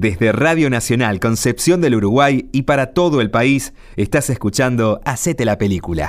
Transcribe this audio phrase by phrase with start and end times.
[0.00, 5.58] Desde Radio Nacional Concepción del Uruguay y para todo el país, estás escuchando Hacete la
[5.58, 6.08] Película.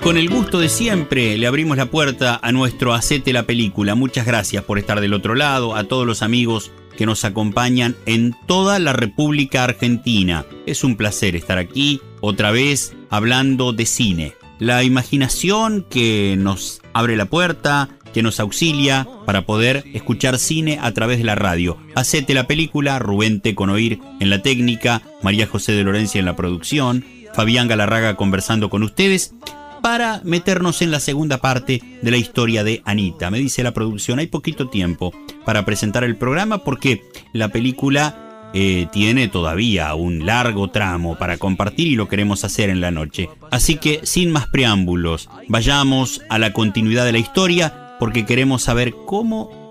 [0.00, 3.96] Con el gusto de siempre le abrimos la puerta a nuestro Hacete la Película.
[3.96, 8.36] Muchas gracias por estar del otro lado, a todos los amigos que nos acompañan en
[8.46, 10.46] toda la República Argentina.
[10.64, 14.34] Es un placer estar aquí otra vez hablando de cine.
[14.60, 20.90] La imaginación que nos abre la puerta, que nos auxilia para poder escuchar cine a
[20.92, 21.76] través de la radio.
[21.94, 27.04] Hacete la película, Rubén Teconoir en la técnica, María José de Lorencia en la producción,
[27.34, 29.34] Fabián Galarraga conversando con ustedes
[29.82, 33.30] para meternos en la segunda parte de la historia de Anita.
[33.30, 35.12] Me dice la producción, hay poquito tiempo
[35.44, 37.02] para presentar el programa porque
[37.34, 42.80] la película eh, tiene todavía un largo tramo para compartir y lo queremos hacer en
[42.80, 43.28] la noche.
[43.50, 48.94] Así que sin más preámbulos, vayamos a la continuidad de la historia porque queremos saber
[49.06, 49.66] cómo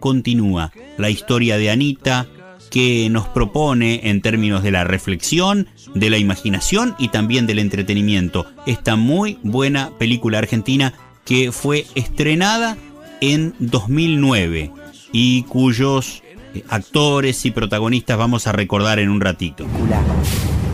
[0.00, 2.26] continúa la historia de Anita,
[2.70, 8.46] que nos propone en términos de la reflexión, de la imaginación y también del entretenimiento.
[8.66, 12.76] Esta muy buena película argentina que fue estrenada
[13.20, 14.72] en 2009
[15.12, 16.22] y cuyos
[16.54, 19.66] eh, actores y protagonistas vamos a recordar en un ratito.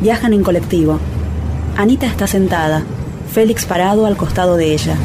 [0.01, 1.01] Viajan en colectivo.
[1.77, 2.85] Anita está sentada,
[3.33, 4.97] Félix parado al costado de ella.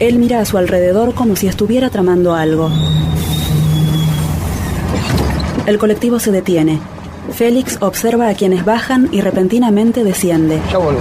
[0.00, 2.70] Él mira a su alrededor como si estuviera tramando algo.
[5.66, 6.78] El colectivo se detiene.
[7.32, 10.60] Félix observa a quienes bajan y repentinamente desciende.
[10.70, 11.00] Ya vuelvo.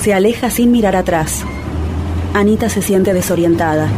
[0.00, 1.42] Se aleja sin mirar atrás.
[2.34, 3.88] Anita se siente desorientada.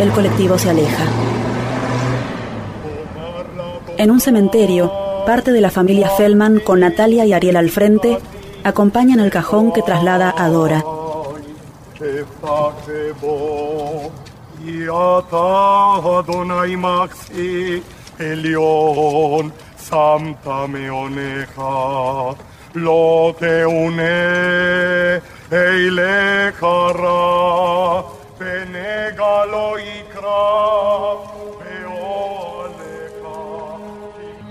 [0.00, 1.04] El colectivo se aleja.
[3.98, 4.92] En un cementerio,
[5.26, 8.18] parte de la familia Fellman, con Natalia y Ariel al frente,
[8.66, 10.82] acompañan el cajón que traslada a Dora.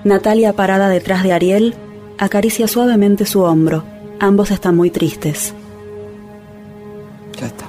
[0.05, 1.75] Natalia, parada detrás de Ariel,
[2.17, 3.94] acaricia suavemente su hombro.
[4.19, 5.53] Ambos están muy tristes.
[7.39, 7.65] Ya está.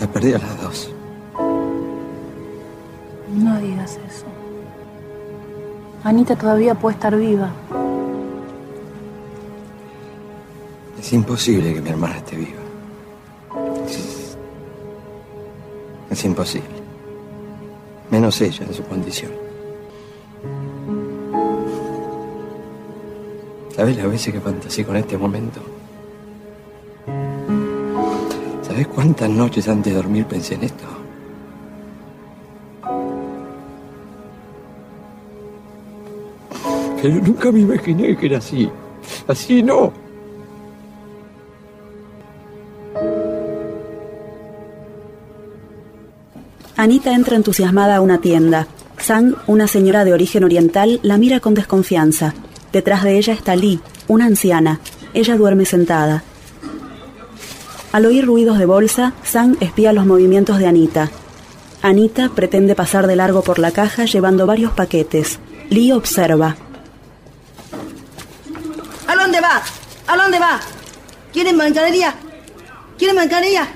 [0.00, 0.90] Ya perdí a las dos.
[3.34, 4.26] No digas eso.
[6.04, 7.50] Anita todavía puede estar viva.
[10.98, 12.62] Es imposible que mi hermana esté viva.
[16.10, 16.68] Es, imposible.
[18.10, 19.41] Menos ella en su condición.
[23.74, 25.60] ¿Sabes las veces que fantaseé con este momento?
[28.62, 30.84] ¿Sabes cuántas noches antes de dormir pensé en esto?
[37.02, 38.70] Yo nunca me imaginé que era así.
[39.26, 39.92] Así no.
[46.76, 48.66] Anita entra entusiasmada a una tienda.
[48.98, 52.34] Sang, una señora de origen oriental, la mira con desconfianza.
[52.72, 54.80] Detrás de ella está Lee, una anciana.
[55.14, 56.24] Ella duerme sentada.
[57.92, 61.10] Al oír ruidos de bolsa, Sang espía los movimientos de Anita.
[61.82, 65.38] Anita pretende pasar de largo por la caja llevando varios paquetes.
[65.68, 66.56] Lee observa.
[69.06, 69.62] ¿A dónde va?
[70.06, 70.60] ¿A dónde va?
[71.32, 72.14] ¿Quieren mercadería?
[72.96, 73.68] ¿Quieren mercadería?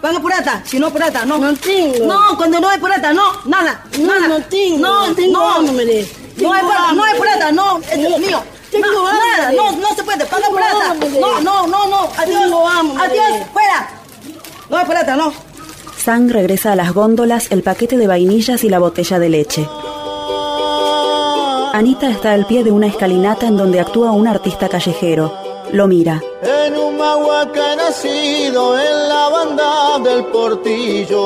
[0.00, 1.38] Van a purata, si no purata, no.
[1.38, 2.06] No tengo.
[2.06, 3.84] No, cuando no hay purata, no, nada.
[3.98, 4.28] No, nada.
[4.28, 4.78] no tengo.
[4.78, 5.48] No, no tengo no.
[5.50, 6.06] hambre.
[6.40, 8.42] No hay plata, no hay plata, no, es mío.
[8.70, 10.94] tengo no, nada, no, no se puede, paga Tengo plata.
[11.20, 13.04] No, no, no, no, adiós, Tengo hambre.
[13.04, 13.88] adiós, fuera.
[14.68, 15.32] No hay plata, no.
[15.96, 19.68] Sang regresa a las góndolas el paquete de vainillas y la botella de leche.
[21.72, 25.32] Anita está al pie de una escalinata en donde actúa un artista callejero.
[25.72, 26.22] Lo mira.
[26.42, 31.18] En un mahuaca he nacido en la banda del portillo.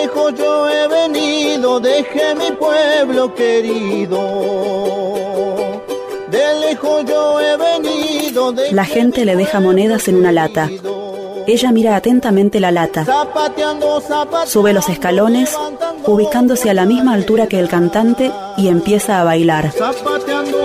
[0.00, 4.18] Lejos yo he venido, dejé mi pueblo querido.
[6.30, 10.70] De lejos yo he venido, La gente le deja monedas en una lata.
[11.46, 13.04] Ella mira atentamente la lata.
[14.46, 15.54] Sube los escalones,
[16.06, 19.70] ubicándose a la misma altura que el cantante y empieza a bailar.
[19.72, 20.59] Zapateando,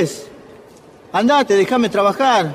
[0.00, 0.26] haces?
[1.12, 2.54] Andate, déjame trabajar.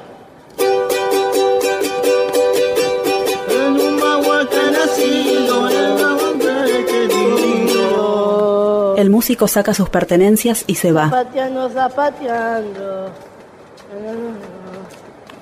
[8.97, 11.09] El músico saca sus pertenencias y se va.
[11.09, 13.11] Zapateando, zapateando.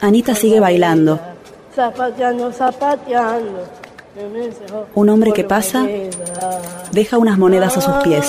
[0.01, 1.19] Anita sigue bailando.
[1.75, 3.63] Zapateando, zapateando.
[4.95, 5.85] Un hombre que pasa
[6.91, 8.25] deja unas monedas a sus pies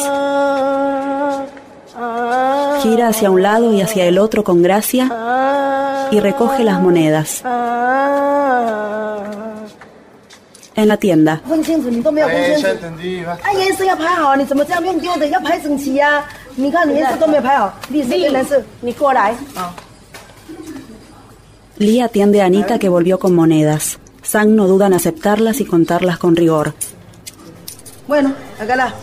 [2.83, 7.43] gira hacia un lado y hacia el otro con gracia y recoge las monedas.
[10.77, 11.41] En la tienda.
[21.79, 23.99] Lee atiende a Anita que volvió con monedas.
[24.23, 26.75] Sang no duda en aceptarlas y contarlas con rigor.
[28.09, 28.95] Bueno, hágala.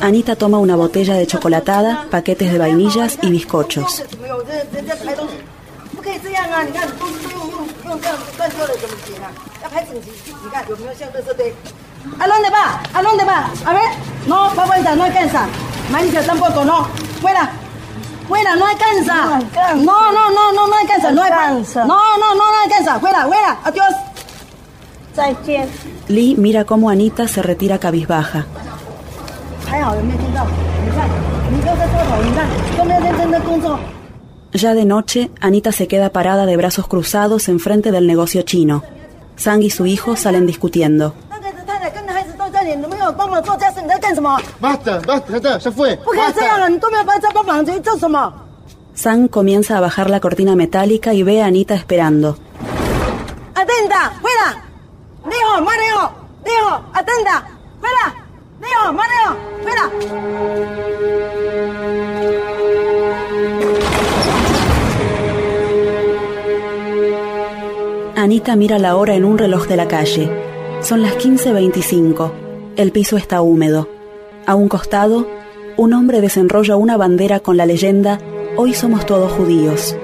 [0.00, 4.04] Anita toma una botella de chocolatada, paquetes de vainillas y bizcochos.
[12.18, 12.82] ¿A dónde va?
[12.94, 13.50] ¿A dónde va?
[13.66, 13.90] A ver,
[14.26, 15.46] no, va vuelta, no alcanza.
[15.90, 16.84] Marisa tampoco, no.
[17.20, 17.50] Fuera,
[18.28, 19.40] fuera, no alcanza.
[19.76, 21.10] No, no, no, no, no, alcanza.
[21.10, 21.84] No alcanza.
[21.84, 23.00] No, no, no, no alcanza.
[23.00, 23.94] Fuera, fuera, adiós.
[26.08, 28.46] Lee mira cómo Anita se retira cabizbaja.
[29.69, 30.45] 还好有没有听到？
[30.83, 31.09] 你看，
[31.51, 33.79] 你都在做头，你看都没有认真的工作。
[34.53, 38.83] Ya de noche, Anita se queda parada de brazos cruzados enfrente del negocio chino.
[39.35, 41.11] Sang y su hijo salen discutiendo.
[41.29, 44.39] 那个太太跟孩子都在，你都没有帮忙做家事，你在干什么？
[44.61, 45.95] Basta, basta, ya está, ya fue.
[45.97, 46.69] 不可以这样啊！
[46.69, 48.31] 你都没有帮家帮忙，你做什么？
[48.95, 52.37] Sang comienza a bajar la cortina metálica y ve a Anita esperando.
[53.53, 54.55] Atenta, fuera.
[55.25, 56.11] Leo, Mareo,
[56.45, 57.43] Leo, atenta,
[57.81, 58.13] fuera.
[58.60, 59.90] Leo, Mareo, fuera.
[68.16, 70.30] Anita mira la hora en un reloj de la calle.
[70.82, 72.30] Son las 15.25.
[72.76, 73.88] El piso está húmedo.
[74.46, 75.26] A un costado,
[75.76, 78.18] un hombre desenrolla una bandera con la leyenda
[78.56, 79.96] Hoy somos todos judíos.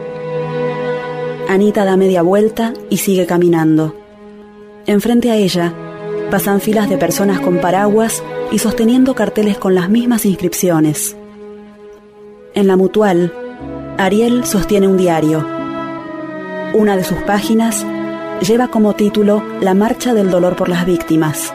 [1.49, 3.94] Anita da media vuelta y sigue caminando.
[4.87, 5.75] Enfrente a ella
[6.31, 11.17] pasan filas de personas con paraguas y sosteniendo carteles con las mismas inscripciones.
[12.55, 13.32] En la mutual,
[13.99, 15.46] Ariel sostiene un diario.
[16.75, 17.87] Una de sus páginas
[18.40, 21.52] lleva como título La Marcha del Dolor por las Víctimas.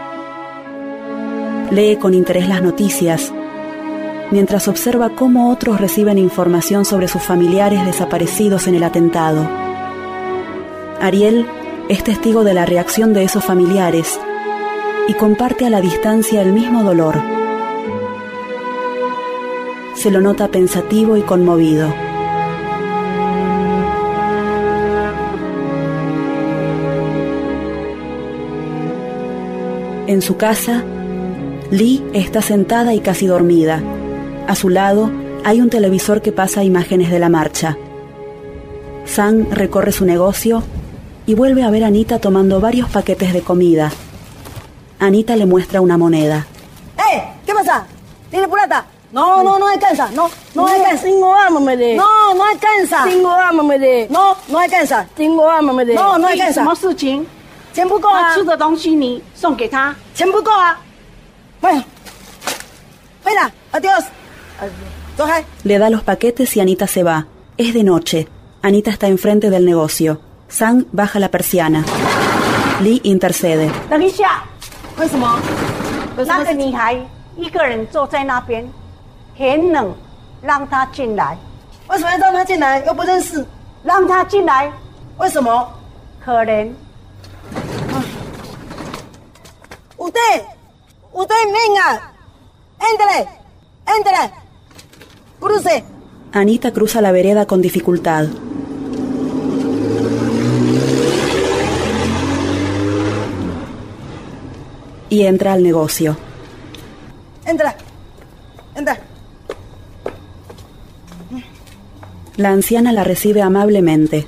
[1.69, 3.31] Lee con interés las noticias,
[4.31, 9.47] mientras observa cómo otros reciben información sobre sus familiares desaparecidos en el atentado.
[11.01, 11.45] Ariel
[11.89, 14.19] es testigo de la reacción de esos familiares
[15.07, 17.21] y comparte a la distancia el mismo dolor.
[19.95, 21.93] Se lo nota pensativo y conmovido.
[30.07, 30.83] En su casa,
[31.71, 33.81] Lee está sentada y casi dormida.
[34.47, 35.09] A su lado
[35.45, 37.77] hay un televisor que pasa imágenes de la marcha.
[39.05, 40.63] Sang recorre su negocio
[41.25, 43.91] y vuelve a ver a Anita tomando varios paquetes de comida.
[45.00, 46.46] Anita le muestra una moneda.
[46.98, 47.22] ¡Eh!
[47.44, 47.86] ¿Qué pasa?
[48.30, 48.86] ¿Tiene plata?
[49.12, 50.10] No, no, no alcanza.
[50.10, 51.02] No, no alcanza.
[51.04, 51.94] Tengo hambre de.
[51.94, 53.04] No, no alcanza.
[53.04, 54.08] Tengo hambre de.
[54.10, 55.06] No, no alcanza.
[55.14, 55.94] Tengo hambre de.
[55.94, 56.54] No, no alcanza.
[56.54, 57.24] 什么事情？
[57.72, 58.34] 钱不够啊他！
[58.34, 60.78] 吃的东西你送给他，钱不够啊！
[61.60, 61.84] bueno,
[63.22, 64.04] fuera, adiós.
[65.16, 65.44] 走开。
[65.62, 67.26] Le da los paquetes y Anita se va.
[67.58, 68.28] Es de noche.
[68.62, 70.20] Anita está enfrente del negocio.
[70.48, 71.84] Sang baja la persiana.
[72.82, 73.70] Lee intercede.
[74.97, 75.39] 为什么？
[76.17, 76.43] 什那？
[76.43, 76.97] 个女孩
[77.35, 78.67] 一个人坐在那边，
[79.37, 79.93] 很冷，
[80.41, 81.37] 让她进来，
[81.87, 82.79] 为什么要让她进来？
[82.85, 83.45] 又不认识，
[83.83, 84.71] 让她进来，
[85.17, 85.67] 为什么？
[86.23, 86.71] 可怜。
[89.97, 90.43] Usted,
[91.13, 91.99] usted venga.
[92.79, 93.27] Entre,
[93.85, 94.31] entre.
[95.39, 95.83] Cruce.
[96.33, 98.29] Anita cruza la vereda con dificultad.
[105.11, 106.17] y entra al negocio.
[107.45, 107.75] Entra,
[108.75, 108.97] entra.
[112.37, 114.25] La anciana la recibe amablemente.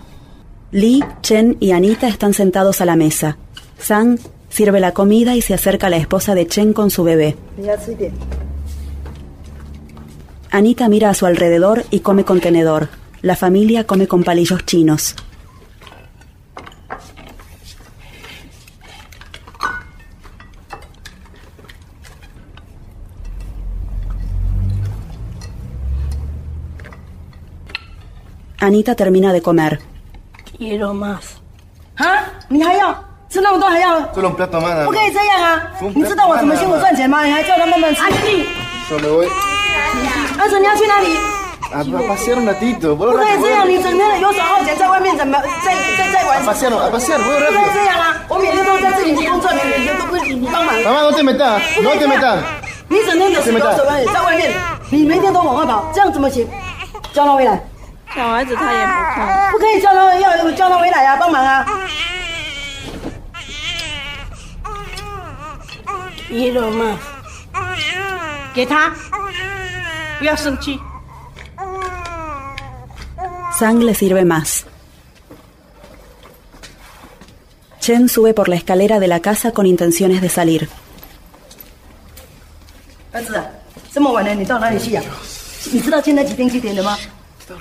[0.72, 3.38] Lee, Chen y Anita están sentados a la mesa.
[3.80, 7.38] Sang sirve la comida y se acerca a la esposa de Chen con su bebé.
[10.52, 12.90] Anita mira a su alrededor y come con tenedor.
[13.22, 15.16] La familia come con palillos chinos.
[28.63, 29.79] Anita termina de comer.
[30.59, 31.39] Quiero más.
[31.99, 32.23] ¿Ah?
[32.49, 32.93] 你还要
[33.29, 34.01] 吃那么多还要？
[34.15, 34.85] Solo un plato más.
[34.85, 35.63] 不可以这样啊！
[35.95, 37.23] 你知道我怎么辛苦赚钱吗？
[37.25, 38.03] 你还叫他慢慢吃。
[38.03, 38.47] 阿弟，
[38.91, 39.29] Yo me voy
[40.39, 41.17] 阿哲，你要去哪里？
[41.71, 42.97] a, a pasear un ratito.
[42.97, 43.69] Voy 不可以 rápido, 这 voy 样， rápido.
[43.69, 47.75] 你整天游手好闲，在外面怎么在在在玩 A？pasear, a pasear, voy 不可以 rápido.
[47.75, 48.17] 这样啊！
[48.29, 50.75] 我每天都在这里工作，你每天都不你帮忙。
[50.77, 52.39] Mamá, no te metas, 不可 no 以 te 这样 metas.
[52.89, 54.53] 你整天的游手好闲，在外面，
[54.91, 56.49] 你每天都往外跑，这样怎么行？
[57.13, 57.63] 叫他回来，
[58.15, 59.53] 小孩子他也不看。
[59.53, 61.67] 不可以叫他要叫他回来啊，帮忙啊！
[66.29, 66.97] Quiero más.
[68.55, 68.93] 给他，
[70.19, 70.79] 不要生气。
[73.59, 74.65] Sang le sirve más.
[77.81, 80.69] Chen sube por la escalera de la casa con intenciones de salir.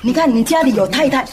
[0.02, 1.24] 你看你家里有太太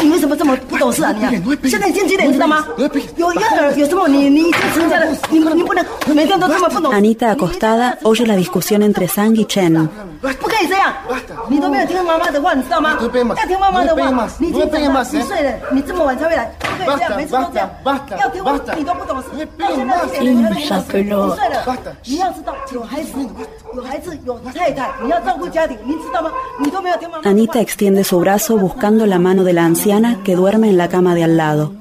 [0.00, 1.30] 你为什么这么不懂事啊你啊？
[1.64, 2.66] 现在已经几点，你知道吗？
[2.76, 2.84] 有
[3.16, 6.92] 有点有什么你你成家的，你你不能每天都这么不懂。
[6.92, 9.88] Anita, acostada, oye la discusión entre Sang y Chen.
[10.40, 10.92] 不可以这样，
[11.48, 12.96] 你都没有听妈妈的话，你知道吗？
[13.00, 14.30] No te pegues más, 要听妈妈的 no te pegues 话 más,。
[14.38, 15.24] 你已 no 经 te pegues 长大 más, 几 eh.
[15.26, 15.52] 岁了？
[15.70, 18.20] 你这么晚才回来，不可以这样， Basta, 每次都这样 basta, basta,。
[18.20, 18.74] 要听我 basta.
[18.76, 19.28] 你都不懂事。
[19.34, 20.50] No te 到 pegues 现在 más, 几点了？
[20.50, 21.48] Hincha 几岁 pelota.
[21.50, 21.90] 了 Basta.？
[22.04, 23.10] 你要知道，有孩子，
[23.76, 26.30] 有孩子，有太太，你要照顾家庭，你知道吗？
[26.58, 27.34] 你都没有听妈妈的话。
[27.34, 29.87] Anita extiende su brazo buscando la mano de la anciana
[30.23, 31.73] que duerme en la cama de al lado.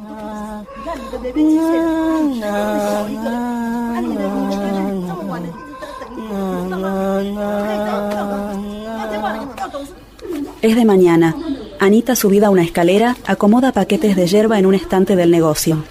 [10.62, 11.36] Es de mañana.
[11.80, 15.84] Anita, subida a una escalera, acomoda paquetes de hierba en un estante del negocio.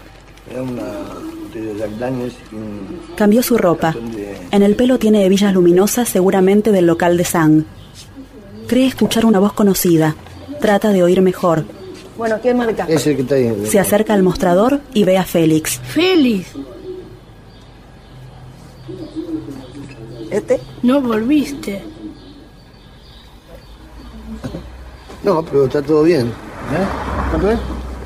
[3.16, 3.96] Cambió su ropa.
[4.52, 7.66] En el pelo tiene hebillas luminosas, seguramente del local de Sang.
[8.68, 10.16] Cree escuchar una voz conocida.
[10.60, 11.77] Trata de oír mejor.
[12.18, 12.86] Bueno, ¿quién marca?
[12.90, 13.66] Ese que está ahí.
[13.68, 15.80] Se acerca al mostrador y ve a Félix.
[15.80, 16.48] Félix,
[20.32, 20.60] ¿Este?
[20.84, 21.84] no volviste.
[25.24, 26.28] No, pero está todo bien.
[26.28, 26.88] ¿Eh?
[27.30, 27.60] ¿Cuánto es?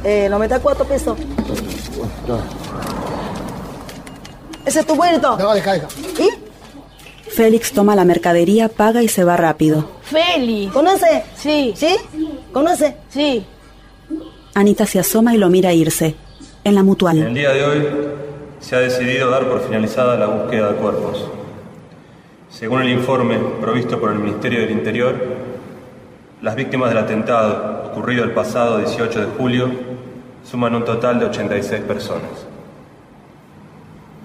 [0.04, 1.18] Eh, no me da cuatro pesos.
[2.28, 2.40] No,
[4.66, 5.38] Ese es tu vuelto.
[5.38, 5.88] no deja, deja.
[6.20, 7.30] ¿Y?
[7.32, 9.86] Félix toma la mercadería, paga y se va rápido.
[10.04, 11.24] Félix, ¿Conoce?
[11.36, 11.96] sí, ¿Sí?
[12.52, 12.98] ¿Conoce?
[13.10, 13.46] sí.
[14.54, 16.16] Anita se asoma y lo mira irse.
[16.64, 17.34] En la En el mutual.
[17.34, 17.88] día de hoy
[18.60, 21.28] se ha decidido dar por finalizada la búsqueda de cuerpos.
[22.50, 25.16] Según el informe provisto por el Ministerio del Interior,
[26.42, 29.72] las víctimas del atentado ocurrido el pasado 18 de julio
[30.50, 32.30] suman un total de 86 personas.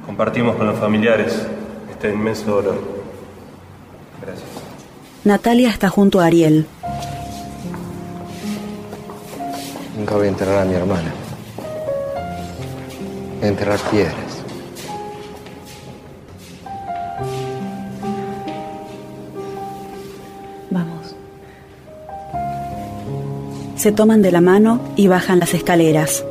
[0.05, 1.47] Compartimos con los familiares
[1.91, 2.79] este inmenso dolor.
[4.23, 4.49] Gracias.
[5.25, 6.67] Natalia está junto a Ariel.
[9.97, 11.11] Nunca voy a enterrar a mi hermana.
[13.37, 14.15] Voy a enterrar piedras.
[20.71, 21.17] Vamos.
[23.77, 26.25] Se toman de la mano y bajan las escaleras.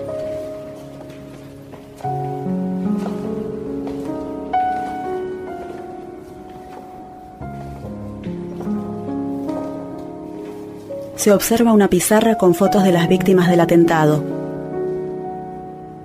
[11.25, 14.23] Se observa una pizarra con fotos de las víctimas del atentado.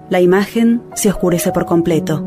[0.08, 2.24] La imagen se oscurece por completo.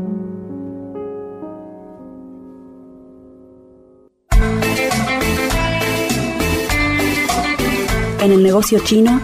[8.20, 9.20] En el negocio chino,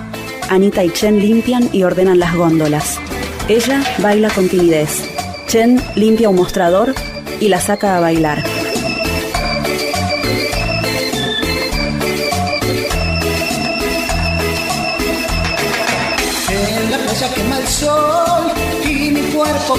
[0.48, 2.98] Anita y Chen limpian y ordenan las góndolas.
[3.46, 5.00] Ella baila con timidez.
[5.46, 6.92] Chen limpia un mostrador
[7.38, 8.42] y la saca a bailar.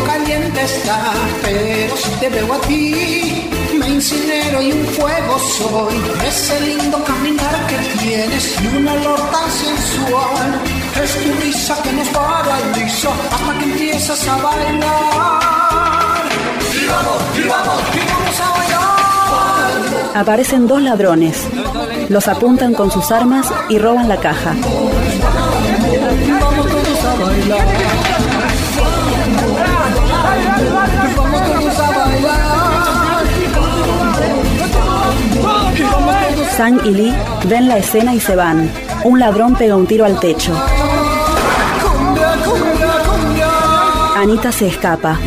[0.05, 1.13] Caliente está.
[1.41, 5.95] Pero si te veo a ti, me incinero y un fuego soy.
[6.27, 10.61] Ese lindo caminar que tienes y un olor tan sensual.
[11.03, 15.41] Es tu risa que nos paraliza hasta que empiezas a bailar.
[16.73, 20.15] Y vamos, y vamos, y vamos a bailar.
[20.15, 21.47] Aparecen dos ladrones.
[22.09, 24.55] Los apuntan con sus armas y roban la caja.
[26.39, 28.10] Vamos todos a bailar.
[36.61, 37.13] Sang y Lee
[37.49, 38.69] ven la escena y se van.
[39.03, 40.53] Un ladrón pega un tiro al techo.
[44.15, 45.17] Anita se escapa.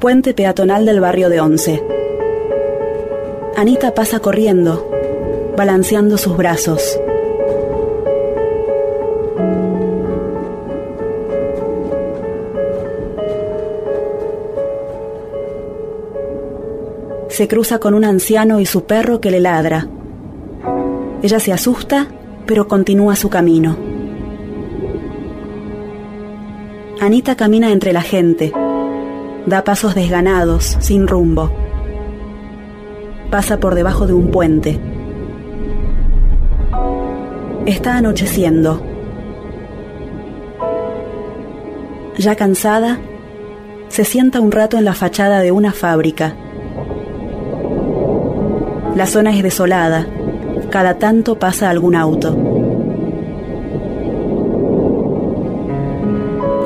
[0.00, 1.82] Puente peatonal del barrio de Once.
[3.56, 4.86] Anita pasa corriendo.
[5.56, 7.00] balanceando sus brazos.
[17.32, 19.88] Se cruza con un anciano y su perro que le ladra.
[21.22, 22.06] Ella se asusta,
[22.44, 23.74] pero continúa su camino.
[27.00, 28.52] Anita camina entre la gente.
[29.46, 31.50] Da pasos desganados, sin rumbo.
[33.30, 34.78] Pasa por debajo de un puente.
[37.64, 38.82] Está anocheciendo.
[42.18, 42.98] Ya cansada,
[43.88, 46.36] se sienta un rato en la fachada de una fábrica.
[48.94, 50.06] La zona es desolada.
[50.70, 52.36] Cada tanto pasa algún auto.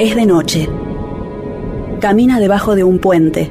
[0.00, 0.68] Es de noche.
[2.00, 3.50] Camina debajo de un puente.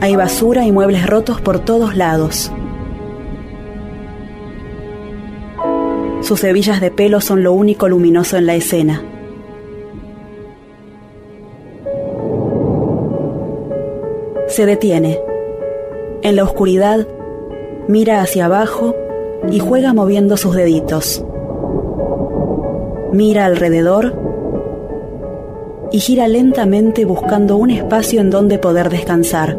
[0.00, 2.50] Hay basura y muebles rotos por todos lados.
[6.22, 9.02] Sus hebillas de pelo son lo único luminoso en la escena.
[14.48, 15.31] Se detiene.
[16.22, 17.08] En la oscuridad,
[17.88, 18.94] mira hacia abajo
[19.50, 21.24] y juega moviendo sus deditos.
[23.12, 24.14] Mira alrededor
[25.90, 29.58] y gira lentamente buscando un espacio en donde poder descansar.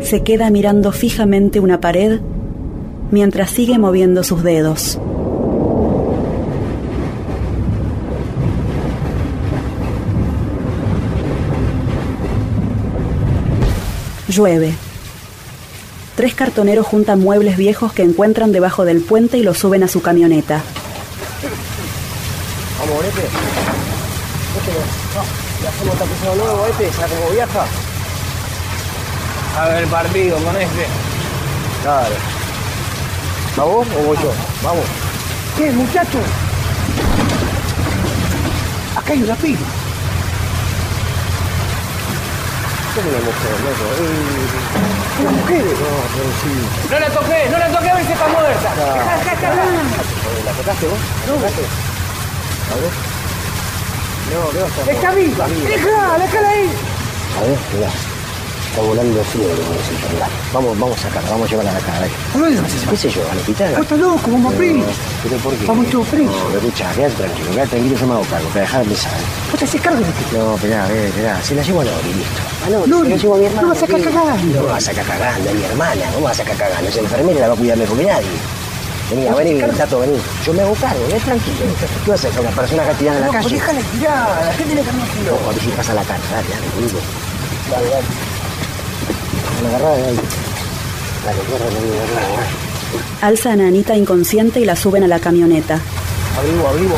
[0.00, 2.20] Se queda mirando fijamente una pared
[3.10, 5.00] mientras sigue moviendo sus dedos.
[14.30, 14.74] Llueve.
[16.16, 20.02] Tres cartoneros juntan muebles viejos que encuentran debajo del puente y los suben a su
[20.02, 20.60] camioneta.
[22.78, 23.20] Vamos, Bonete.
[23.20, 25.62] Este no.
[25.62, 27.66] Le hacemos tapizado nuevo, este, ¿sabes cómo viaja?
[29.58, 30.86] A ver el partido con este.
[31.82, 32.14] Claro.
[33.58, 34.32] ¿Va vos o voy yo?
[34.62, 34.84] Vamos.
[35.56, 36.18] ¿Qué, muchacho?
[38.96, 39.79] Acá hay una pila.
[43.00, 43.08] No,
[46.14, 46.52] pero sí.
[46.90, 48.74] No la toqué, no la toqué a ver si está muerta.
[48.74, 49.16] Dejá.
[50.24, 50.98] Joder, ¿La tocaste vos?
[51.26, 51.34] No.
[51.34, 51.38] A
[52.76, 52.92] ver.
[54.32, 54.90] No, ¿qué vas a?
[54.92, 55.46] Está viva.
[55.48, 56.70] Déjala, déjala ahí.
[57.36, 57.90] A ver, mirá.
[58.70, 60.30] Está volando como dice el celular.
[60.54, 62.06] Vamos, vamos a sacarla, vamos a llevarla a la cara.
[62.06, 63.20] ¿A dónde vas a ¿Qué sé yo?
[63.30, 63.72] ¿Al hospital?
[63.74, 64.86] Vos estás loco, vamos a preso.
[65.24, 65.66] ¿Pero por qué?
[65.66, 66.36] Vamos todos presos.
[66.36, 69.12] No, pero escuchá, quédate tranquilo, quédate tranquilo, yo me hago cargo, para dejar de pensar.
[69.50, 70.24] Vos te haces cargo de ti.
[70.32, 72.40] No, esperá, eh, esperá, se la llevo a Lori, listo.
[72.70, 73.62] No, Lori, se la llevo a mi hermana.
[73.62, 74.04] no vas a sacar ¿qué?
[74.06, 74.60] cagando.
[74.62, 76.88] No vas a sacar cagando, es mi hermana, ¿cómo vas a sacar cagando?
[76.88, 78.26] Es enfermera la va a cuidar mejor que nadie.
[79.10, 80.18] Vení, a vení, Tato, vení.
[80.46, 81.66] Yo me hago cargo, ves tranquilo.
[82.04, 82.40] ¿Qué vas a hacer?
[82.40, 83.50] Una persona acá tirada en la No, calle.
[83.50, 86.66] déjala tirada, la gente le carga un No, cuando si pasa la cara, dale, dale.
[87.70, 87.90] Dale, dale.
[87.90, 88.06] Me agarrá de ahí.
[88.06, 89.49] Dale, corre, vení, agarrá, agarrá.
[93.20, 95.78] Alzan a Anita inconsciente y la suben a la camioneta.
[96.38, 96.96] Abrigo, abrigo.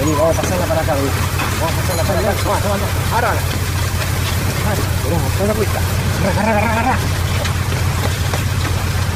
[0.00, 1.08] Vení, vamos a pasarla para acá, vení.
[1.60, 2.32] Vamos a pasarla para acá.
[2.42, 3.14] Toma, toma, toma.
[3.14, 3.32] Ahora,
[5.04, 5.80] vamos, la.
[6.30, 6.98] Agarra, agarra, agarra, agarra.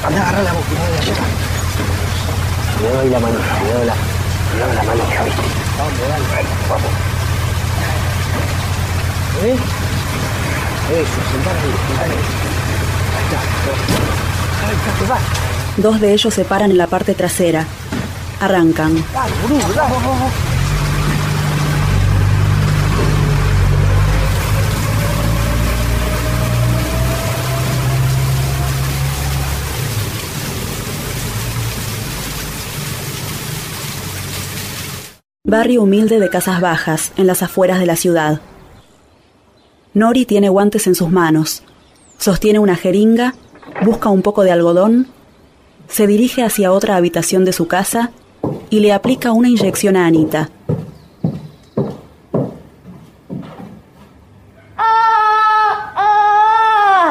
[0.06, 1.14] Agarra la boca, cuidado de allá.
[2.78, 3.94] Cuidado ahí la manija, cuidado la,
[4.52, 5.42] cuidado la manija, viste.
[5.78, 6.92] Vamos, dale, vamos.
[9.44, 9.77] ¿Eh?
[15.76, 17.66] Dos de ellos se paran en la parte trasera.
[18.40, 19.04] Arrancan.
[35.44, 38.40] Barrio humilde de casas bajas, en las afueras de la ciudad.
[39.94, 41.62] Nori tiene guantes en sus manos.
[42.18, 43.34] Sostiene una jeringa,
[43.84, 45.08] busca un poco de algodón,
[45.88, 48.10] se dirige hacia otra habitación de su casa
[48.70, 50.50] y le aplica una inyección a Anita.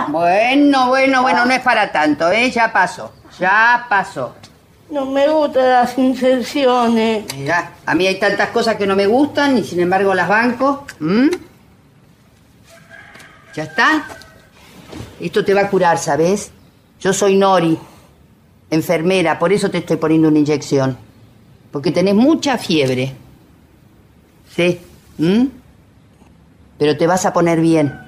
[0.09, 2.49] Bueno, bueno, bueno, no es para tanto, ¿eh?
[2.49, 4.35] Ya pasó, ya pasó.
[4.89, 7.25] No me gustan las inserciones.
[7.35, 10.85] Mira, a mí hay tantas cosas que no me gustan y sin embargo las banco.
[10.99, 11.27] ¿Mm?
[13.57, 14.05] ¿Ya está?
[15.19, 16.51] Esto te va a curar, ¿sabes?
[16.99, 17.75] Yo soy Nori,
[18.69, 20.95] enfermera, por eso te estoy poniendo una inyección.
[21.71, 23.15] Porque tenés mucha fiebre.
[24.55, 24.79] ¿Sí?
[25.17, 25.45] ¿Mm?
[26.77, 27.99] Pero te vas a poner bien.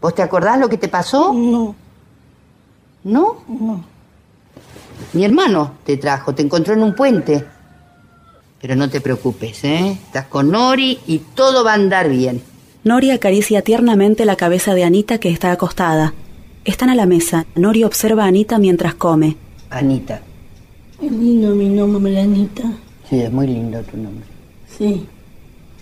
[0.00, 1.32] ¿Vos te acordás lo que te pasó?
[1.32, 1.76] No,
[3.04, 3.36] ¿No?
[3.46, 3.84] no.
[5.12, 7.46] Mi hermano te trajo, te encontró en un puente.
[8.60, 9.92] Pero no te preocupes, ¿eh?
[9.92, 12.42] Estás con Nori y todo va a andar bien.
[12.88, 16.14] Nori acaricia tiernamente la cabeza de Anita que está acostada.
[16.64, 17.44] Están a la mesa.
[17.54, 19.36] Nori observa a Anita mientras come.
[19.68, 20.22] Anita.
[21.02, 22.62] Es lindo mi nombre, Anita.
[23.10, 24.24] Sí, es muy lindo tu nombre.
[24.78, 25.06] Sí.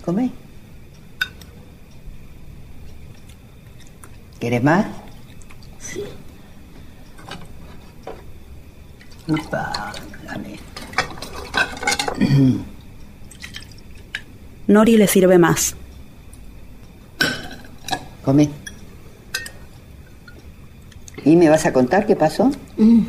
[0.05, 0.33] ¿Come?
[4.40, 4.87] ¿Quieres más?
[5.79, 6.03] Sí.
[9.29, 9.92] Upa,
[10.25, 10.59] dame.
[14.66, 15.77] Nori le sirve más.
[18.27, 18.51] Come.
[21.25, 22.51] ¿Y me vas a contar qué pasó?
[22.77, 23.03] Mm.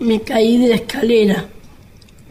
[0.00, 1.46] Me caí de la escalera.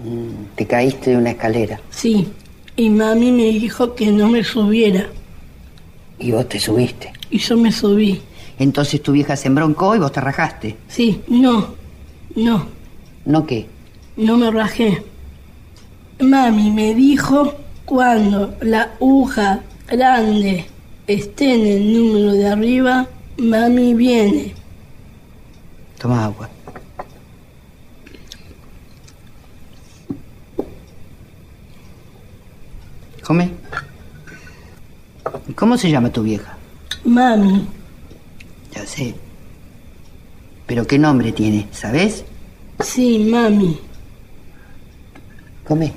[0.03, 2.27] Mm, Te caíste de una escalera Sí.
[2.75, 5.07] Y mami me dijo que no me subiera.
[6.19, 7.13] y vos te subiste.
[7.29, 8.19] Y yo me subí.
[8.57, 10.75] Entonces tu vieja se embroncó y vos te rajaste.
[10.87, 11.75] Sí, no.
[12.35, 12.65] No.
[13.25, 13.67] ¿No qué?
[14.15, 15.03] No me rajé.
[16.19, 17.53] Mami me dijo
[17.85, 20.65] cuando la aguja grande
[21.07, 24.53] esté en el número de arriba, mami viene.
[25.99, 26.49] Toma agua.
[33.23, 33.51] Come.
[35.47, 36.55] ¿Y ¿Cómo se llama tu vieja?
[37.03, 37.65] Mami,
[38.73, 39.15] Ya sé.
[40.65, 41.67] ¿Pero qué nombre tiene?
[41.71, 42.23] ¿Sabes?
[42.83, 43.79] sí, mami.
[45.67, 45.93] Come.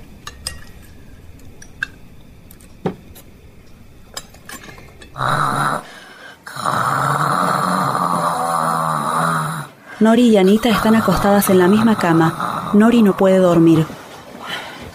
[10.00, 12.70] Nori y Anita están acostadas en la misma cama.
[12.72, 13.86] Nori no puede dormir.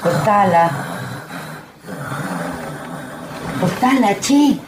[0.01, 0.71] Cortala.
[3.59, 4.59] Cortala, che.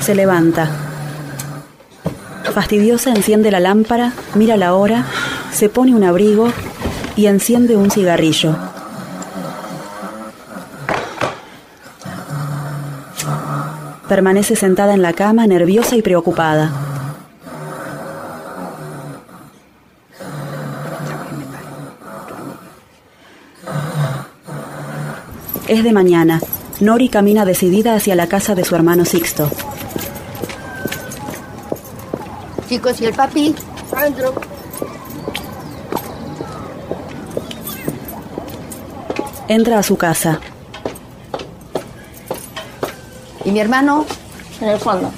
[0.00, 0.68] Se levanta.
[2.52, 5.04] Fastidiosa enciende la lámpara, mira la hora,
[5.52, 6.48] se pone un abrigo
[7.14, 8.56] y enciende un cigarrillo.
[14.08, 16.70] Permanece sentada en la cama, nerviosa y preocupada.
[25.66, 26.40] Es de mañana.
[26.78, 29.50] Nori camina decidida hacia la casa de su hermano Sixto.
[32.68, 33.54] Chicos, ¿y el papi?
[33.96, 34.34] Adentro.
[39.48, 40.40] Entra a su casa.
[43.46, 44.04] ¿Y mi hermano?
[44.60, 45.08] En el fondo.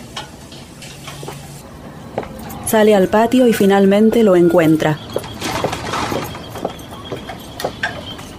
[2.66, 4.98] Sale al patio y finalmente lo encuentra.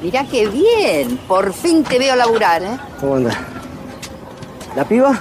[0.04, 1.18] Mirá qué bien.
[1.28, 2.78] Por fin te veo laburar, ¿eh?
[3.00, 3.36] ¿Cómo anda?
[4.76, 5.20] ¿La piba?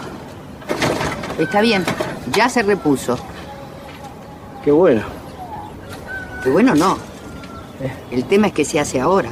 [1.39, 1.83] Está bien.
[2.35, 3.19] Ya se repuso.
[4.63, 5.01] Qué bueno.
[6.45, 6.99] Qué bueno no.
[8.11, 9.31] El tema es que se hace ahora.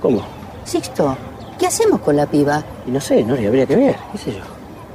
[0.00, 0.22] ¿Cómo?
[0.64, 1.16] Sixto,
[1.58, 2.62] ¿qué hacemos con la piba?
[2.86, 4.40] Y no sé, Nori, habría que ver, qué sé yo.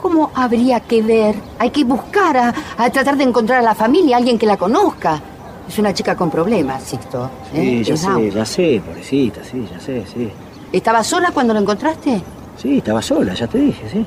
[0.02, 1.36] ¿Cómo habría que ver?
[1.60, 5.22] Hay que buscar a, a tratar de encontrar a la familia, alguien que la conozca.
[5.68, 7.30] Es una chica con problemas, Sixto.
[7.54, 7.84] ¿eh?
[7.84, 8.34] Sí, ya Es sé, out.
[8.34, 10.30] ya sé, pobrecita, sí, ya sé, sí.
[10.72, 12.22] ¿Estaba sola cuando la encontraste?
[12.58, 14.06] Sí, estaba sola, ya te dije, sí.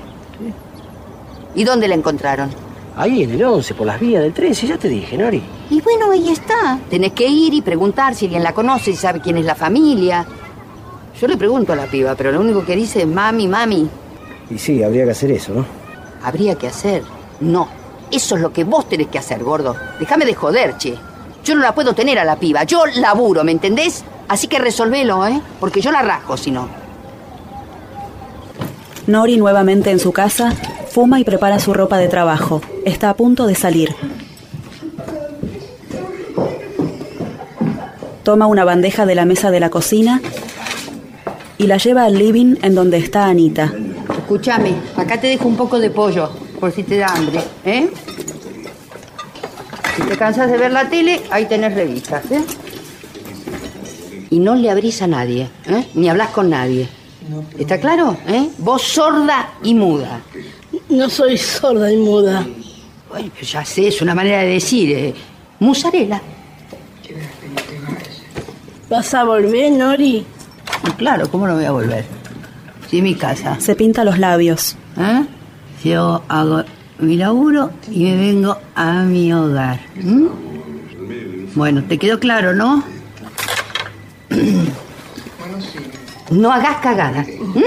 [1.54, 2.50] ¿Y dónde la encontraron?
[2.96, 5.42] Ahí en el 11, por las vías del 13, ya te dije, Nori.
[5.70, 6.78] Y bueno, ahí está.
[6.90, 10.24] Tenés que ir y preguntar si alguien la conoce, si sabe quién es la familia.
[11.20, 13.88] Yo le pregunto a la piba, pero lo único que dice es mami, mami.
[14.50, 15.64] Y sí, habría que hacer eso, ¿no?
[16.22, 17.02] Habría que hacer.
[17.40, 17.68] No.
[18.10, 19.76] Eso es lo que vos tenés que hacer, gordo.
[19.98, 20.96] Déjame de joder, che.
[21.44, 22.64] Yo no la puedo tener a la piba.
[22.64, 24.04] Yo laburo, ¿me entendés?
[24.28, 25.40] Así que resolvelo, ¿eh?
[25.60, 26.68] Porque yo la rasgo, si no.
[29.06, 30.52] Nori, nuevamente en su casa,
[30.88, 32.62] fuma y prepara su ropa de trabajo.
[32.84, 33.94] Está a punto de salir.
[38.22, 40.22] Toma una bandeja de la mesa de la cocina
[41.64, 43.72] y la lleva al living en donde está Anita.
[44.18, 47.88] Escúchame, acá te dejo un poco de pollo, por si te da hambre, ¿eh?
[49.96, 52.44] Si te cansas de ver la tele, ahí tenés revistas, ¿eh?
[54.28, 55.86] Y no le abrís a nadie, ¿eh?
[55.94, 56.86] Ni hablas con nadie.
[57.58, 58.18] ¿Está claro?
[58.28, 58.50] ¿Eh?
[58.58, 60.20] Vos sorda y muda.
[60.90, 62.46] No soy sorda y muda.
[63.10, 64.92] Ay, pues ya sé, es una manera de decir.
[64.92, 65.14] Eh.
[65.60, 66.20] Musarela.
[68.90, 70.26] ¿Vas a volver, Nori?
[70.86, 72.04] Y claro, ¿cómo no voy a volver?
[72.90, 73.58] Sí, mi casa.
[73.60, 74.76] Se pinta los labios.
[74.98, 75.24] ¿Eh?
[75.84, 76.64] Yo hago
[76.98, 79.80] mi laburo y me vengo a mi hogar.
[81.54, 82.84] Bueno, te quedó claro, ¿no?
[86.30, 87.24] No hagas cagada.
[87.28, 87.62] ¿m?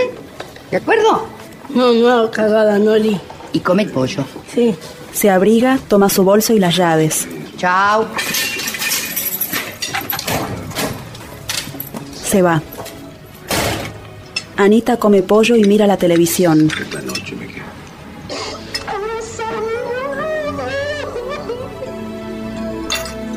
[0.71, 1.27] ¿De acuerdo?
[1.69, 3.17] No, no hago cagada, Nori.
[3.53, 4.25] Y come pollo.
[4.53, 4.75] Sí.
[5.13, 7.27] Se abriga, toma su bolso y las llaves.
[7.57, 8.07] Chao.
[12.13, 12.61] Se va.
[14.57, 16.67] Anita come pollo y mira la televisión.
[16.81, 17.67] Esta noche me quedo.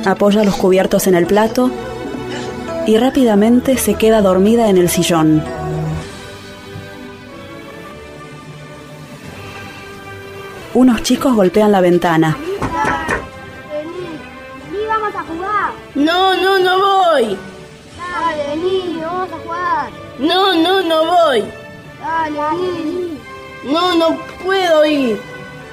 [0.07, 1.71] Apoya los cubiertos en el plato
[2.87, 5.45] y rápidamente se queda dormida en el sillón.
[10.73, 12.39] Unos chicos golpean la ventana.
[13.71, 15.73] Vení, vamos a jugar.
[15.95, 17.37] No, no, no voy.
[20.21, 21.45] No, no, no voy.
[22.01, 23.19] Dale.
[23.65, 25.21] No, no puedo ir.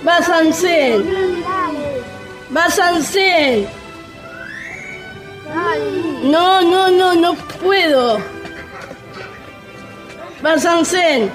[0.08, 1.04] Va Sansen.
[2.56, 3.68] Va Sansen.
[6.24, 8.20] No, no, no, no puedo.
[10.46, 11.32] Va Sansen.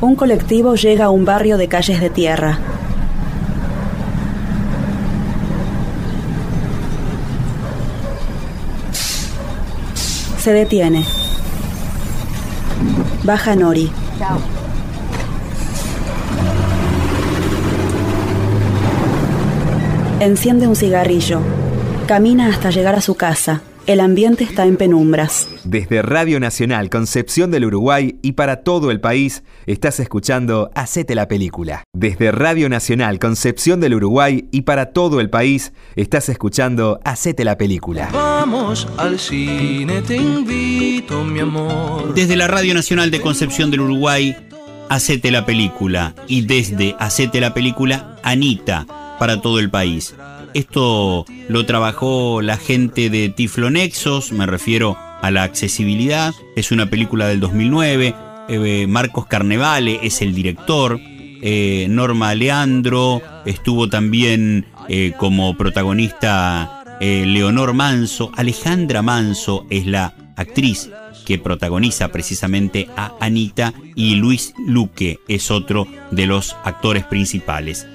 [0.00, 2.58] Un colectivo llega a un barrio de calles de tierra.
[10.48, 11.04] Se detiene.
[13.22, 13.92] Baja Nori.
[14.18, 14.38] Chao.
[20.20, 21.42] Enciende un cigarrillo.
[22.06, 23.60] Camina hasta llegar a su casa.
[23.88, 25.48] El ambiente está en penumbras.
[25.64, 31.26] Desde Radio Nacional Concepción del Uruguay y para todo el país, estás escuchando Hacete la
[31.26, 31.84] Película.
[31.94, 37.56] Desde Radio Nacional Concepción del Uruguay y para todo el país, estás escuchando Hacete la
[37.56, 38.10] Película.
[38.12, 42.12] Vamos al cine, te invito, mi amor.
[42.12, 44.36] Desde la Radio Nacional de Concepción del Uruguay,
[44.90, 46.14] Hacete la Película.
[46.26, 48.86] Y desde Hacete la Película, Anita,
[49.18, 50.14] para todo el país.
[50.54, 56.34] Esto lo trabajó la gente de Tiflonexos, me refiero a la accesibilidad.
[56.56, 58.14] Es una película del 2009.
[58.48, 60.98] eh, Marcos Carnevale es el director.
[61.40, 68.32] eh, Norma Leandro estuvo también eh, como protagonista Leonor Manso.
[68.36, 70.90] Alejandra Manso es la actriz
[71.24, 77.86] que protagoniza precisamente a Anita y Luis Luque es otro de los actores principales.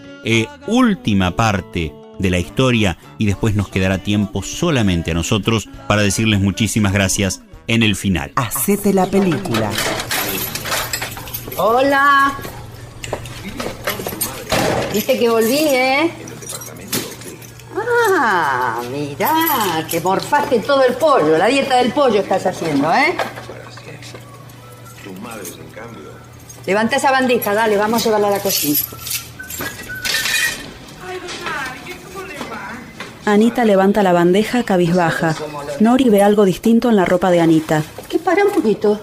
[0.67, 6.39] Última parte de la historia y después nos quedará tiempo solamente a nosotros para decirles
[6.39, 8.31] muchísimas gracias en el final.
[8.35, 9.71] Hacete la película.
[11.57, 12.33] Hola.
[14.93, 16.11] Viste que volví, ¿eh?
[17.75, 21.37] Ah, mirá, que morfaste todo el pollo.
[21.37, 23.15] La dieta del pollo estás haciendo, ¿eh?
[25.03, 26.11] Tus madres, en cambio.
[26.65, 28.79] Levanta esa bandeja, dale, vamos a llevarla a la cocina.
[33.25, 35.35] Anita levanta la bandeja cabizbaja.
[35.79, 37.81] Nori ve algo distinto en la ropa de Anita.
[38.09, 38.99] ¿Qué para un poquito?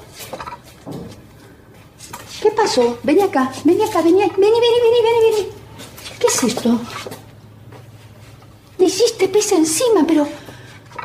[2.43, 2.99] ¿Qué pasó?
[3.03, 5.49] Vení acá, vení acá, vení, vení, vení, vení, vení, vení.
[6.19, 6.81] ¿Qué es esto?
[8.79, 10.27] Le hiciste pis encima, pero...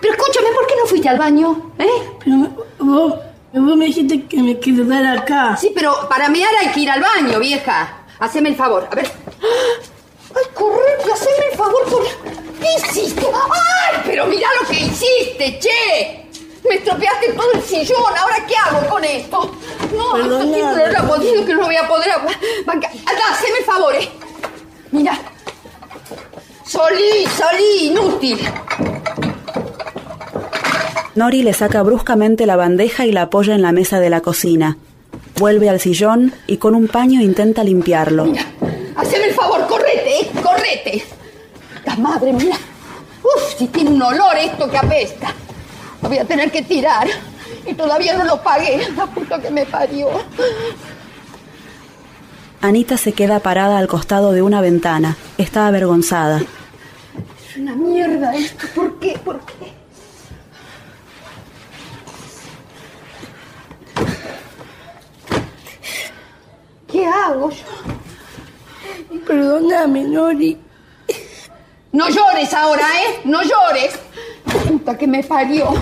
[0.01, 1.71] Pero escúchame, ¿por qué no fuiste al baño?
[1.80, 2.17] ¿Eh?
[2.23, 2.38] Pero
[2.80, 3.13] vos,
[3.54, 5.56] vos me dijiste que me quedara acá.
[5.56, 8.06] Sí, pero para mear hay que ir al baño, vieja.
[8.19, 9.10] Haceme el favor, a ver.
[10.36, 11.13] ¡Ay, corre!
[11.13, 11.86] ¡Haceme el favor!
[11.86, 12.35] Por...
[12.65, 13.21] ¿Qué hiciste?
[13.21, 16.25] ¡Ay, pero mira lo que hiciste, che!
[16.67, 18.01] Me estropeaste todo el sillón.
[18.17, 19.56] ¿Ahora qué hago con esto?
[19.95, 20.51] No, esto Perdoname.
[20.54, 22.89] tiene un olor a podrido que no voy a poder aguantar.
[22.91, 24.10] Anda, haceme el favor, eh.
[24.91, 25.19] Mira.
[26.65, 28.39] Solí, solí, inútil.
[31.13, 34.78] Nori le saca bruscamente la bandeja y la apoya en la mesa de la cocina.
[35.38, 38.25] Vuelve al sillón y con un paño intenta limpiarlo.
[38.95, 41.06] Haceme el favor, correte, eh, correte.
[41.97, 42.55] Madre, mira.
[43.23, 45.34] Uf, si tiene un olor esto que apesta.
[46.01, 47.08] Lo voy a tener que tirar.
[47.65, 48.88] Y todavía no lo pagué.
[48.95, 50.10] La puta que me parió.
[52.62, 55.17] Anita se queda parada al costado de una ventana.
[55.38, 56.41] Está avergonzada.
[57.49, 58.67] Es una mierda esto.
[58.75, 59.17] ¿Por qué?
[59.23, 59.73] ¿Por qué?
[66.88, 69.19] ¿Qué hago yo?
[69.27, 70.58] Perdóname, Nori.
[71.95, 73.21] No llores ahora, ¿eh?
[73.23, 73.97] No llores.
[74.67, 75.73] Puta que me parió.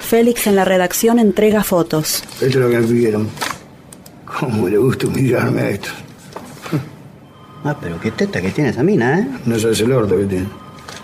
[0.00, 2.22] Félix en la redacción entrega fotos.
[2.40, 3.28] Esto es lo que me pidieron.
[4.24, 5.90] ¿Cómo le gusta humillarme a esto?
[7.64, 9.28] Ah, pero qué teta que tiene esa mina, ¿eh?
[9.44, 10.46] No sabes el orto que tiene.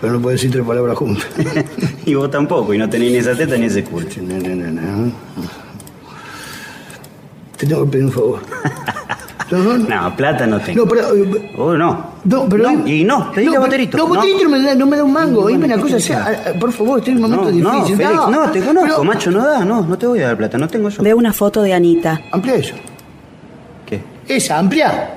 [0.01, 1.27] Pero no puede decir tres palabras juntas.
[2.05, 4.07] y vos tampoco, y no tenés ni esa teta ni ese culo.
[4.19, 5.11] No, no, no, no.
[7.55, 8.39] Te tengo que pedir un favor.
[9.59, 10.83] No, plata no tengo.
[10.83, 11.15] No, pero.
[11.15, 12.13] eh, Oh, no.
[12.23, 12.71] No, pero.
[12.71, 13.97] No, y no, pedile no, a Boterito.
[13.97, 14.09] No, No.
[14.15, 15.41] Boterito no me da, no me da un mango.
[15.41, 17.75] No, Dime una cosa, o sea, ah, por favor, estoy en un momento No, no,
[17.75, 17.97] difícil.
[17.97, 20.57] Félix, no, te conozco, pero- macho, no da, no, no te voy a dar plata,
[20.57, 21.03] no tengo eso.
[21.03, 22.21] Ve una foto de Anita.
[22.31, 22.75] Amplía eso.
[23.85, 24.01] ¿Qué?
[24.27, 25.15] Esa, amplía.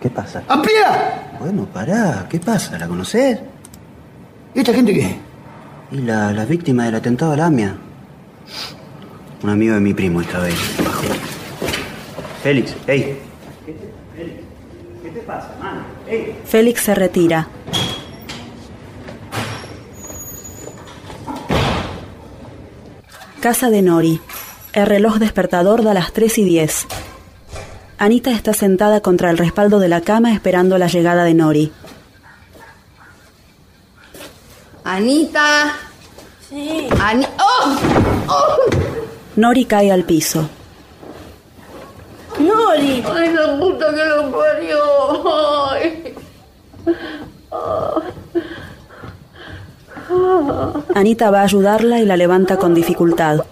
[0.00, 0.42] ¿Qué pasa?
[0.48, 1.32] ¡Amplía!
[1.40, 2.78] Bueno, pará, ¿qué pasa?
[2.78, 3.38] ¿La conocés?
[4.54, 5.16] ¿Y esta gente qué?
[5.92, 7.74] Y la, las víctimas del atentado a la AMIA.
[9.42, 10.26] Un amigo de mi primo ahí.
[10.30, 11.02] abajo.
[12.46, 13.18] Félix, hey.
[15.02, 15.82] ¿Qué te pasa, mano?
[16.44, 17.48] Félix se retira.
[23.40, 24.20] Casa de Nori.
[24.74, 26.86] El reloj despertador da las 3 y 10.
[27.98, 31.72] Anita está sentada contra el respaldo de la cama esperando la llegada de Nori.
[34.84, 35.72] Anita.
[36.48, 36.86] Sí.
[37.00, 37.76] Ani ¡Oh!
[38.28, 38.56] ¡Oh!
[39.34, 40.48] Nori cae al piso.
[42.38, 43.04] Nori.
[43.06, 44.78] Ay, la puta que lo parió.
[45.70, 46.14] Ay.
[50.94, 53.44] Anita va a ayudarla y la levanta con dificultad.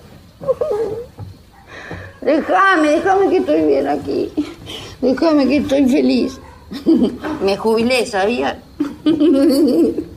[2.20, 4.32] Déjame, déjame que estoy bien aquí.
[5.00, 6.40] Déjame que estoy feliz.
[7.42, 8.60] Me jubilé, ¿sabía?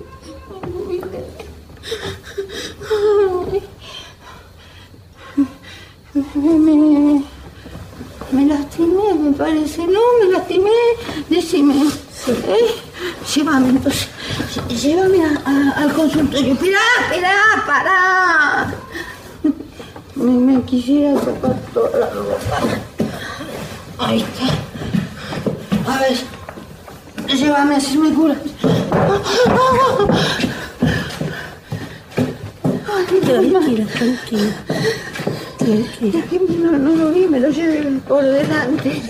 [6.34, 7.23] Me,
[8.32, 9.86] me, lastimé, me parece.
[9.88, 10.70] No, me lastimé.
[11.30, 11.76] Decime.
[12.28, 12.76] ¿eh?
[13.36, 14.08] Llévame, entonces.
[14.82, 16.54] Llévame a- a- al consultorio.
[16.54, 17.34] Espera, espera,
[17.66, 18.74] para.
[20.16, 22.60] Me, me quisiera tocar toda la ropa.
[24.00, 25.94] Ahí está.
[25.94, 26.18] A ver.
[27.38, 28.38] Llévame, así me curas.
[32.86, 34.52] Tranquila, tranquila.
[35.67, 36.23] Tranquila.
[36.49, 39.01] No, no lo vi, me lo llevé por delante.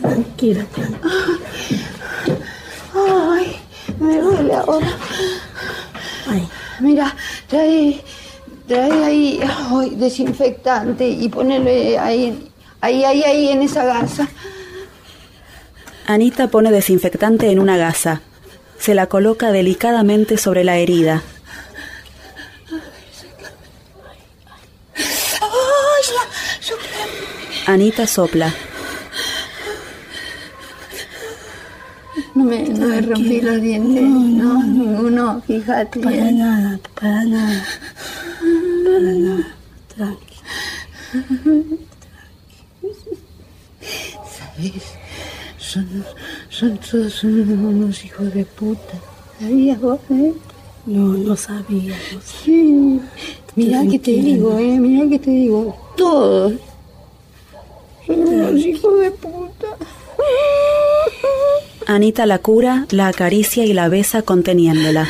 [0.00, 1.12] Tranquila, tranquila.
[2.94, 3.56] Ay,
[4.00, 4.90] me duele ahora.
[6.28, 6.48] Ay.
[6.80, 7.14] Mira,
[7.46, 8.02] trae,
[8.66, 14.28] trae ahí ay, desinfectante y ponele ahí, ahí, ahí, ahí en esa gasa.
[16.06, 18.22] Anita pone desinfectante en una gasa.
[18.80, 21.22] Se la coloca delicadamente sobre la herida.
[24.96, 26.22] Ay, ya,
[26.68, 26.76] yo-
[27.66, 28.52] Anita sopla.
[32.34, 36.00] no me, no me rompí los dientes, no, ninguno, fíjate.
[36.00, 37.64] Para nada, para nada.
[38.84, 39.46] Para nada.
[39.94, 40.40] Tranquila.
[44.26, 44.82] ¿Sabes?
[45.58, 46.04] Son,
[46.48, 48.94] son todos unos hijos de puta.
[49.38, 50.32] ¿Sabías vos, eh?
[50.86, 51.96] No, no sabía.
[52.12, 52.44] No sabía.
[52.44, 53.00] Sí.
[53.54, 55.76] Mirá que te digo, eh, mirá que te digo.
[55.96, 56.54] Todos.
[58.06, 59.66] Son unos hijos de puta.
[61.86, 65.08] Anita la cura, la acaricia y la besa conteniéndola.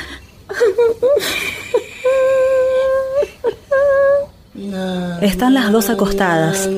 [5.21, 6.69] Están las dos acostadas.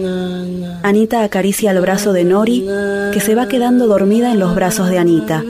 [0.82, 2.66] Anita acaricia el brazo de Nori,
[3.12, 5.42] que se va quedando dormida en los brazos de Anita.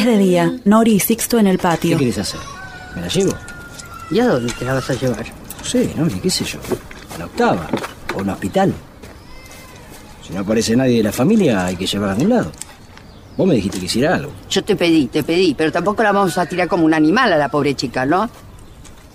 [0.00, 1.98] Es de día, Nori y Sixto en el ¿Qué patio.
[1.98, 2.40] quieres hacer?
[2.96, 3.34] ¿Me la llevo?
[4.10, 5.26] ¿Y a dónde te la vas a llevar?
[5.58, 6.58] No sé, no, qué sé yo.
[7.14, 7.68] A la octava.
[8.14, 8.72] O a un hospital.
[10.26, 12.50] Si no aparece nadie de la familia, hay que llevarla a algún lado.
[13.36, 14.32] Vos me dijiste que hiciera algo.
[14.48, 17.36] Yo te pedí, te pedí, pero tampoco la vamos a tirar como un animal a
[17.36, 18.30] la pobre chica, ¿no?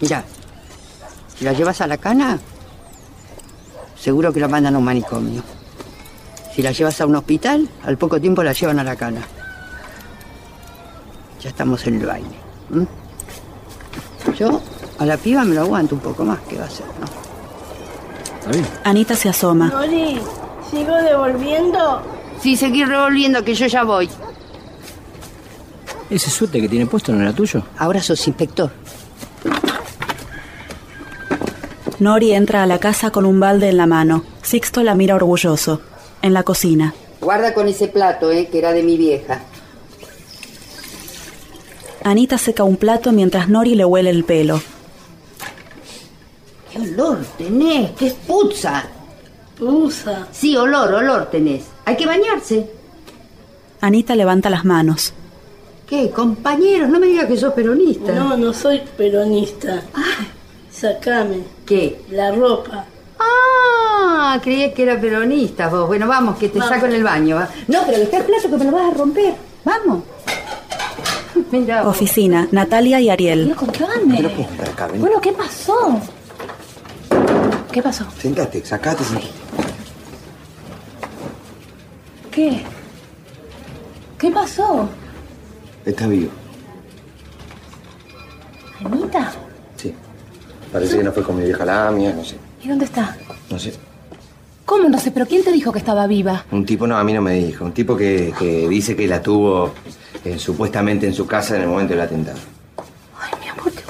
[0.02, 0.24] Mira,
[1.36, 2.38] si la llevas a la cana,
[4.00, 5.42] seguro que la mandan a un manicomio.
[6.56, 9.22] Si la llevas a un hospital, al poco tiempo la llevan a la cana.
[11.46, 12.36] Ya estamos en el baile.
[14.36, 14.60] Yo
[14.98, 16.88] a la piba me lo aguanto un poco más, ¿qué va a hacer?
[17.00, 17.06] No?
[18.40, 18.66] ¿Está bien?
[18.84, 19.68] Anita se asoma.
[19.68, 20.20] Nori,
[20.72, 22.02] ¿sigo devolviendo?
[22.42, 24.10] Sí, seguir revolviendo que yo ya voy.
[26.10, 27.62] ¿Ese suéter que tiene puesto no era tuyo?
[27.78, 28.72] Ahora sos inspector.
[32.00, 34.24] Nori entra a la casa con un balde en la mano.
[34.42, 35.80] Sixto la mira orgulloso.
[36.24, 36.96] En la cocina.
[37.22, 38.48] Guarda con ese plato, ¿eh?
[38.52, 39.42] Que era de mi vieja.
[42.06, 44.62] Anita seca un plato mientras Nori le huele el pelo.
[46.72, 47.92] ¿Qué olor tenés?
[47.98, 48.84] ¿Qué es puzza?
[49.60, 50.28] Usa.
[50.32, 51.64] Sí, olor, olor tenés.
[51.84, 52.70] Hay que bañarse.
[53.82, 55.14] Anita levanta las manos.
[55.88, 56.90] ¿Qué, compañeros?
[56.90, 58.12] No me digas que sos peronista.
[58.14, 59.82] No, no soy peronista.
[60.72, 62.02] Sacame ¿Qué?
[62.12, 62.86] la ropa.
[63.20, 65.88] Ah, creía que era peronista vos.
[65.88, 66.72] Bueno, vamos, que te Vamos.
[66.72, 67.38] saco en el baño.
[67.38, 67.50] ¿va?
[67.68, 69.34] No, pero deja el plato que me lo vas a romper.
[69.64, 70.04] Vamos.
[71.60, 71.84] Mira.
[71.84, 71.96] vos.
[71.96, 72.48] Oficina.
[72.52, 73.46] Natalia y Ariel.
[73.46, 74.88] Pero ¿cómo para acá?
[74.88, 75.02] Ven.
[75.02, 76.00] Bueno, ¿qué pasó?
[77.72, 78.06] ¿Qué pasó?
[78.18, 79.04] Sentate, sacate.
[82.32, 82.64] ¿Qué?
[84.18, 84.90] ¿Qué pasó?
[85.86, 86.32] Está vivo.
[88.84, 89.32] Anita.
[89.78, 89.94] Sí.
[90.72, 92.38] Parece que no fue con mi vieja la mía, no sé.
[92.62, 93.16] ¿Y dónde está?
[93.50, 93.74] No sé.
[94.66, 95.12] ¿Cómo no sé?
[95.12, 96.44] ¿Pero quién te dijo que estaba viva?
[96.52, 97.66] Un tipo, no, a mí no me dijo.
[97.66, 99.74] Un tipo que, que dice que la tuvo
[100.24, 102.40] eh, supuestamente en su casa en el momento del atentado.
[103.20, 103.82] Ay, mi amor, qué...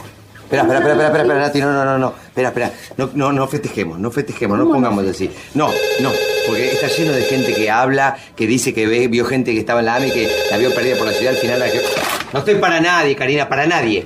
[0.43, 2.13] Espera, espera, espera, espera, espera, espera, Nati, no, no, no, no.
[2.27, 2.71] Espera, espera.
[2.97, 5.31] No, no, no festejemos, no festejemos, no ¿Cómo no pongamos así.
[5.53, 5.69] No,
[6.01, 6.11] no,
[6.45, 9.79] porque está lleno de gente que habla, que dice que ve, vio gente que estaba
[9.79, 11.81] en la AMI, que la vio perdida por la ciudad, al final la que...
[12.33, 14.05] No estoy para nadie, Karina, para nadie.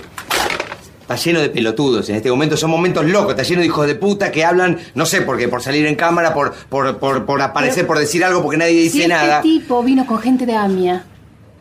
[1.10, 3.96] Está lleno de pelotudos en este momento, son momentos locos, está lleno de hijos de
[3.96, 7.42] puta que hablan, no sé por qué, por salir en cámara, por, por, por, por
[7.42, 9.38] aparecer, por decir algo, porque nadie dice si nada.
[9.38, 11.04] este tipo vino con gente de AMIA,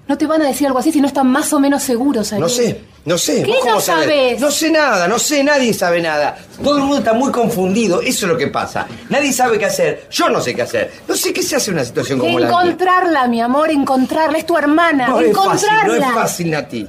[0.06, 2.30] no te van a decir algo así si no están más o menos seguros.
[2.30, 2.42] Ariel.
[2.42, 3.42] No sé, no sé.
[3.42, 4.38] ¿Qué ¿Vos cómo no sabés?
[4.38, 6.36] No sé nada, no sé, nadie sabe nada.
[6.62, 8.86] Todo el mundo está muy confundido, eso es lo que pasa.
[9.08, 10.92] Nadie sabe qué hacer, yo no sé qué hacer.
[11.08, 12.54] No sé qué se hace en una situación como la mía.
[12.54, 14.36] Encontrarla, mi amor, encontrarla.
[14.36, 15.08] Es tu hermana.
[15.08, 15.86] No es fácil, encontrarla.
[15.86, 16.88] no es fácil, Nati.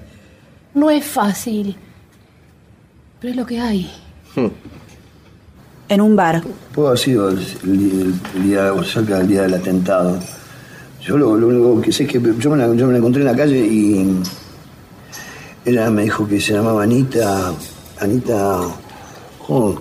[0.74, 1.78] No es fácil.
[3.20, 3.92] Pero es lo que hay.
[5.90, 6.44] En un bar,
[6.74, 10.20] Pudo haber sido el, el- el día, o cerca del día del atentado.
[11.02, 13.22] Yo lo, lo único que sé es que yo me, la, yo me la encontré
[13.22, 14.16] en la calle y
[15.66, 17.54] ella me dijo que se llamaba Anita.
[18.00, 18.60] Anita.
[19.48, 19.76] oh,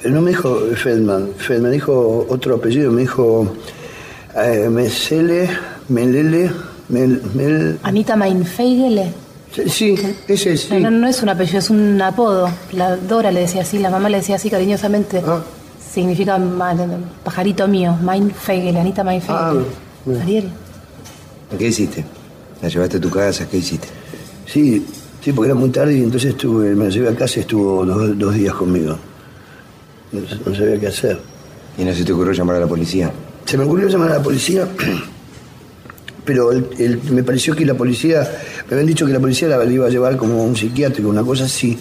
[0.00, 1.30] pero no me dijo Feldman.
[1.36, 3.52] Feldman dijo otro apellido, me dijo
[4.36, 5.48] eh, Mesele,
[5.88, 6.50] Melele,
[6.88, 7.78] Mel, Mel.
[7.82, 9.12] Anita Mainfeigele.
[9.68, 9.94] Sí,
[10.28, 10.70] ese es.
[10.70, 12.50] No, no, no es un apellido, es un apodo.
[12.72, 15.22] La Dora le decía así, la mamá le decía así cariñosamente.
[15.26, 15.42] Ah.
[15.92, 16.38] Significa
[17.24, 19.64] pajarito mío, Mainfeigele, Anita Mainfeigele.
[20.06, 20.50] Ah, Ariel.
[21.58, 22.04] ¿Qué hiciste?
[22.60, 23.48] ¿La llevaste a tu casa?
[23.48, 23.88] ¿Qué hiciste?
[24.46, 24.84] Sí,
[25.22, 27.84] sí, porque era muy tarde y entonces estuve, me la llevé a casa y estuvo
[27.86, 28.96] dos, dos días conmigo.
[30.12, 31.18] No, no sabía qué hacer.
[31.78, 33.10] ¿Y no se te ocurrió llamar a la policía?
[33.44, 34.68] Se me ocurrió llamar a la policía,
[36.26, 38.28] pero el- el- me pareció que la policía,
[38.68, 41.22] me habían dicho que la policía la, la iba a llevar como un psiquiátrico, una
[41.22, 41.78] cosa así.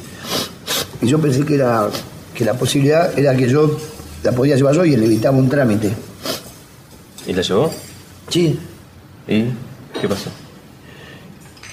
[1.02, 1.90] Y yo pensé que era
[2.34, 3.78] que la posibilidad era que yo
[4.24, 5.92] la podía llevar yo y le evitaba un trámite.
[7.28, 7.72] ¿Y la llevó?
[8.30, 8.58] Sí.
[9.28, 9.44] ¿Y
[10.00, 10.30] qué pasó?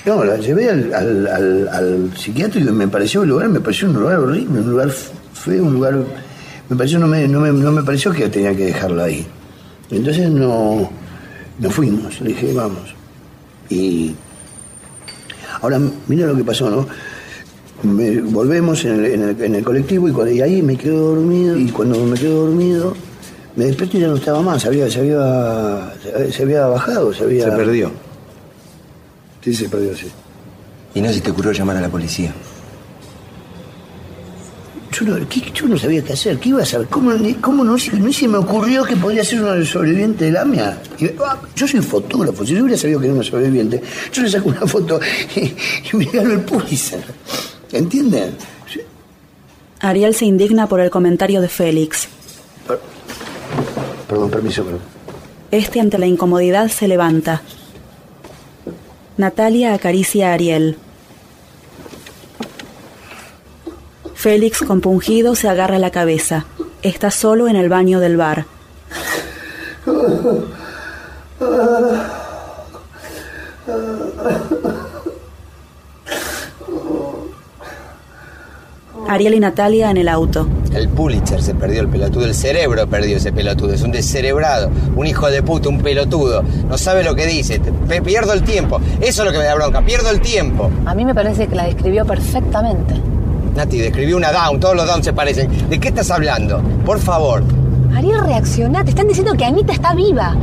[0.05, 3.89] No, la llevé al, al, al- al psiquiátrico y me pareció el lugar, me pareció
[3.89, 5.97] un lugar horrible, un lugar feo, un lugar.
[6.69, 9.27] Me pareció, no me, no me, no me pareció que tenía que dejarla ahí.
[9.91, 10.91] Entonces no,
[11.59, 12.95] no fuimos, le dije, vamos.
[13.69, 14.15] Y
[15.61, 16.87] ahora mira lo que pasó, ¿no?
[17.83, 21.15] Me- volvemos en el, en el- en el colectivo y, cuando- y ahí me quedo
[21.15, 22.95] dormido y cuando me quedo dormido
[23.57, 25.93] me despierto y ya no estaba más, se había, se había,
[26.31, 27.45] se había bajado, se había...
[27.45, 27.91] Se perdió.
[29.43, 30.07] Sí, se perdió, sí.
[30.95, 32.33] ¿Y no se te ocurrió llamar a la policía?
[35.05, 36.87] Yo no, ¿qué- yo no sabía qué hacer, ¿qué iba a saber?
[36.89, 40.43] ¿Cómo, cómo no, se- no se me ocurrió que podría ser una sobreviviente de la
[40.43, 40.81] AMIA?
[40.99, 43.83] Y, ah, Yo soy fotógrafo, si yo hubiera sabido que era una sobreviviente,
[44.13, 45.01] yo le saco una foto
[45.37, 47.03] y, y me gano el Pulitzer.
[47.73, 48.37] ¿Entienden?
[49.81, 52.07] Ariel se indigna por el comentario de Félix.
[54.09, 54.81] Perdón, permiso, perdón.
[55.51, 57.43] Este ante la incomodidad se levanta.
[59.17, 60.77] Natalia acaricia a Ariel.
[64.23, 66.45] Félix, compungido, se agarra la cabeza.
[66.83, 68.47] Está solo en el baño del bar.
[79.09, 80.47] Ariel y Natalia en el auto.
[80.73, 85.07] El Pulitzer se perdió el pelotudo, el cerebro perdió ese pelotudo, es un descerebrado, un
[85.07, 89.23] hijo de puta, un pelotudo, no sabe lo que dice, Pe- pierdo el tiempo, eso
[89.23, 90.71] es lo que me da bronca, pierdo el tiempo.
[90.87, 92.95] A mí me parece que la describió perfectamente.
[93.55, 95.69] Nati, describió una down, todos los downs se parecen.
[95.69, 96.63] ¿De qué estás hablando?
[96.85, 97.43] Por favor.
[97.95, 98.83] Ariel, reaccioná.
[98.83, 100.35] Te están diciendo que Anita está viva.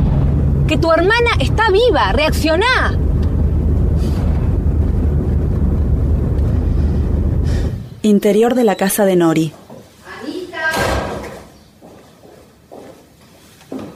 [0.68, 2.12] Que tu hermana está viva.
[2.12, 2.96] Reaccioná.
[8.02, 9.52] Interior de la casa de Nori.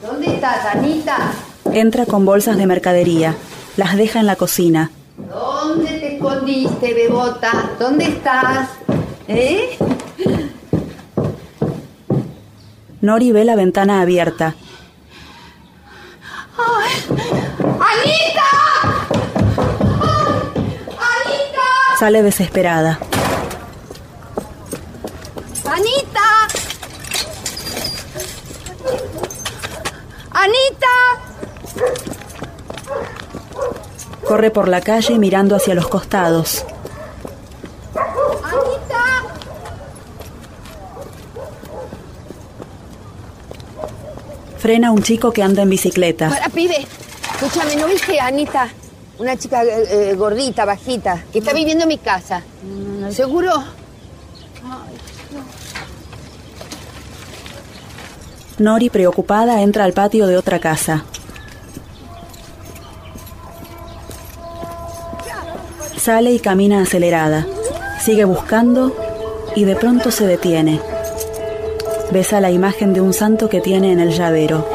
[0.01, 1.31] ¿Dónde estás, Anita?
[1.71, 3.35] Entra con bolsas de mercadería.
[3.77, 4.91] Las deja en la cocina.
[5.17, 7.71] ¿Dónde te escondiste, bebota?
[7.79, 8.69] ¿Dónde estás?
[9.27, 9.77] ¿Eh?
[13.01, 14.55] Nori ve la ventana abierta.
[16.57, 18.49] ¡Anita!
[20.87, 21.97] ¡Anita!
[21.99, 22.99] Sale desesperada.
[25.65, 26.47] ¡Anita!
[30.31, 30.95] ¡Anita!
[34.27, 36.65] Corre por la calle mirando hacia los costados.
[37.95, 39.23] ¡Anita!
[44.65, 46.27] Frena un chico que anda en bicicleta.
[46.27, 46.87] Para, pibe.
[47.35, 48.67] Escúchame, ¿no viste a Anita?
[49.19, 52.41] Una chica eh, eh, gordita, bajita, que está viviendo en mi casa.
[53.11, 53.51] ¿Seguro?
[58.57, 61.05] Nori, preocupada, entra al patio de otra casa.
[65.95, 67.45] Sale y camina acelerada.
[68.01, 68.95] Sigue buscando
[69.55, 70.94] y de pronto se detiene.
[72.11, 74.67] Besa la imagen de un santo que tiene en el llavero.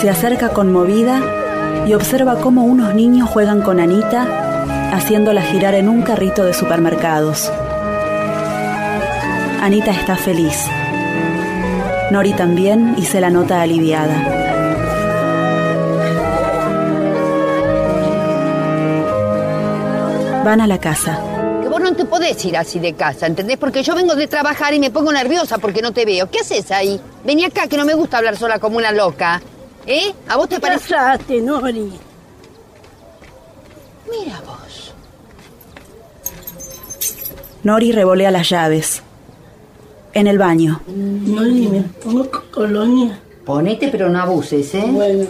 [0.00, 1.20] Se acerca conmovida
[1.86, 4.26] y observa cómo unos niños juegan con Anita,
[4.92, 7.50] haciéndola girar en un carrito de supermercados.
[9.60, 10.66] Anita está feliz.
[12.10, 14.42] Nori también y se la nota aliviada.
[20.44, 21.31] Van a la casa.
[21.92, 23.58] No te podés ir así de casa, ¿entendés?
[23.58, 26.30] Porque yo vengo de trabajar y me pongo nerviosa porque no te veo.
[26.30, 26.98] ¿Qué haces ahí?
[27.22, 29.42] Vení acá, que no me gusta hablar sola como una loca.
[29.86, 30.10] ¿Eh?
[30.26, 30.88] ¿A vos te parece?
[30.94, 31.92] Cállate, Nori.
[34.10, 34.94] Mira vos.
[37.62, 39.02] Nori revolea las llaves.
[40.14, 40.80] En el baño.
[40.86, 43.20] Nori, me pongo co- colonia.
[43.44, 44.86] Ponete, pero no abuses, ¿eh?
[44.88, 45.26] Bueno.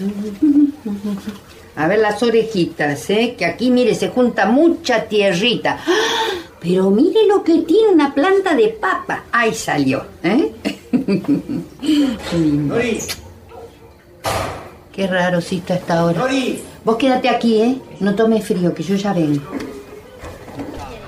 [1.78, 3.36] A ver las orejitas, ¿eh?
[3.38, 5.78] Que aquí, mire, se junta mucha tierrita.
[5.86, 5.92] ¡Ah!
[6.58, 9.22] Pero mire lo que tiene una planta de papa.
[9.30, 10.50] Ahí salió, ¿eh?
[12.32, 12.98] Nori,
[14.92, 16.26] Qué raro sí está esta hora.
[16.84, 17.78] Vos quédate aquí, ¿eh?
[18.00, 19.40] No tomes frío, que yo ya vengo.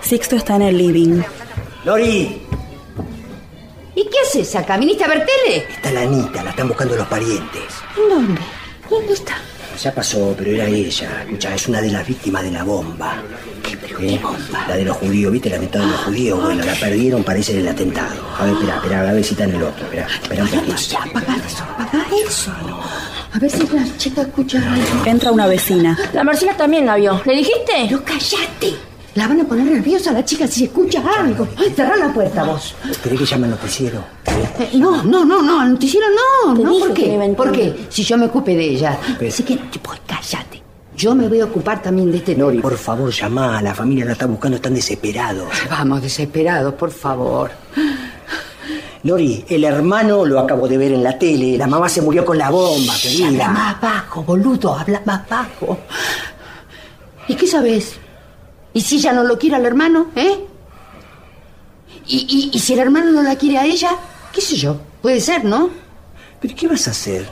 [0.03, 1.21] Sixto está en el living.
[1.85, 2.43] Nori,
[3.97, 4.77] ¿Y qué haces acá?
[4.79, 5.67] ¿Viniste a ver tele?
[5.69, 7.75] está la Anita, la están buscando los parientes.
[8.09, 8.41] ¿Dónde?
[8.89, 9.35] ¿Dónde está?
[9.83, 11.23] Ya pasó, pero era ella.
[11.23, 13.23] Escucha, es una de las víctimas de la bomba.
[13.63, 14.67] ¿Qué bomba?
[14.69, 16.43] La de los judíos, ¿viste el atentado de los judíos?
[16.43, 18.27] Bueno, la perdieron, parece en el atentado.
[18.39, 19.85] A ver, espera, espera, a ver si está en el otro.
[19.85, 20.99] Espera, espera un poquito.
[20.99, 22.53] Apaga eso, apaga eso.
[23.33, 25.07] A ver si la chica escucha algo.
[25.07, 25.99] Entra una vecina.
[26.13, 27.23] La Marcela también la vio.
[27.25, 27.73] ¿Le dijiste?
[27.89, 28.90] Pero cállate.
[29.15, 31.47] La van a poner nerviosa a la chica si escucha algo.
[31.75, 32.75] Cerrá la puerta vos.
[33.03, 34.05] ¿Querés que llame al noticiero?
[34.27, 36.07] Eh, no, no, no, no, al noticiero
[36.47, 36.55] no.
[36.55, 37.35] Te no, ¿por qué?
[37.37, 37.87] ¿Por qué?
[37.89, 38.99] Si yo me ocupe de ella.
[39.27, 40.63] Así que, pues cállate.
[40.97, 42.59] Yo me voy a ocupar también de este Nori.
[42.61, 43.61] Por favor, llama.
[43.63, 45.49] La familia la está buscando, están desesperados.
[45.71, 47.51] Vamos, desesperados, por favor.
[49.03, 51.57] Nori, el hermano lo acabo de ver en la tele.
[51.57, 53.49] La mamá se murió con la bomba, Habla querida.
[53.49, 55.79] más bajo, boludo, habla más bajo.
[57.29, 57.95] ¿Y qué sabes?
[58.73, 60.45] ¿Y si ella no lo quiere al hermano, eh?
[62.07, 63.91] ¿Y, y, y si el hermano no la quiere a ella?
[64.33, 64.77] ¿Qué sé yo?
[65.03, 65.71] Puede ser, ¿no?
[66.41, 67.29] ¿Pero qué vas a hacer?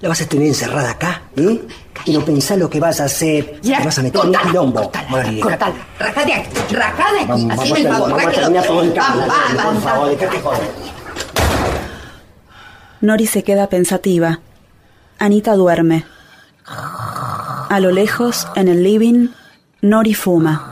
[0.00, 1.22] ¿La vas a tener encerrada acá?
[1.36, 1.62] ¿Eh?
[2.04, 3.58] Y no pensás lo que vas a hacer.
[3.62, 4.82] Ya, Te vas a meter en un cortala, quilombo.
[4.82, 5.74] cortala, Bueno, cortala.
[5.98, 7.28] Rajá de aquí, rajá de aquí.
[7.28, 8.10] Vamos, Así vamos, me a- favor,
[9.56, 10.70] vamos Vamos, dejate joder.
[13.00, 14.40] Nori se queda pensativa.
[15.18, 16.04] Anita duerme.
[16.66, 19.28] A lo lejos, en el living,
[19.82, 20.62] Nori fuma.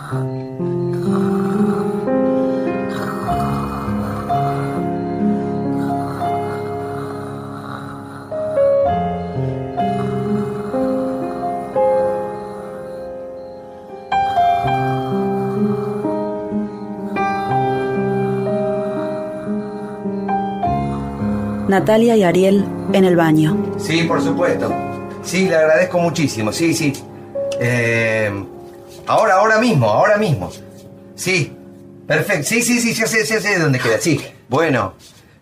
[21.69, 23.75] Natalia y Ariel en el baño.
[23.79, 24.73] Sí, por supuesto.
[25.23, 26.53] Sí, le agradezco muchísimo.
[26.53, 26.93] Sí, sí.
[27.61, 28.31] Eh,
[29.07, 30.51] ahora, ahora mismo, ahora mismo.
[31.15, 31.53] Sí.
[32.07, 32.45] Perfecto.
[32.49, 33.99] Sí, sí, sí, ya sé, ya sé dónde queda.
[33.99, 34.21] Sí.
[34.49, 34.95] Bueno.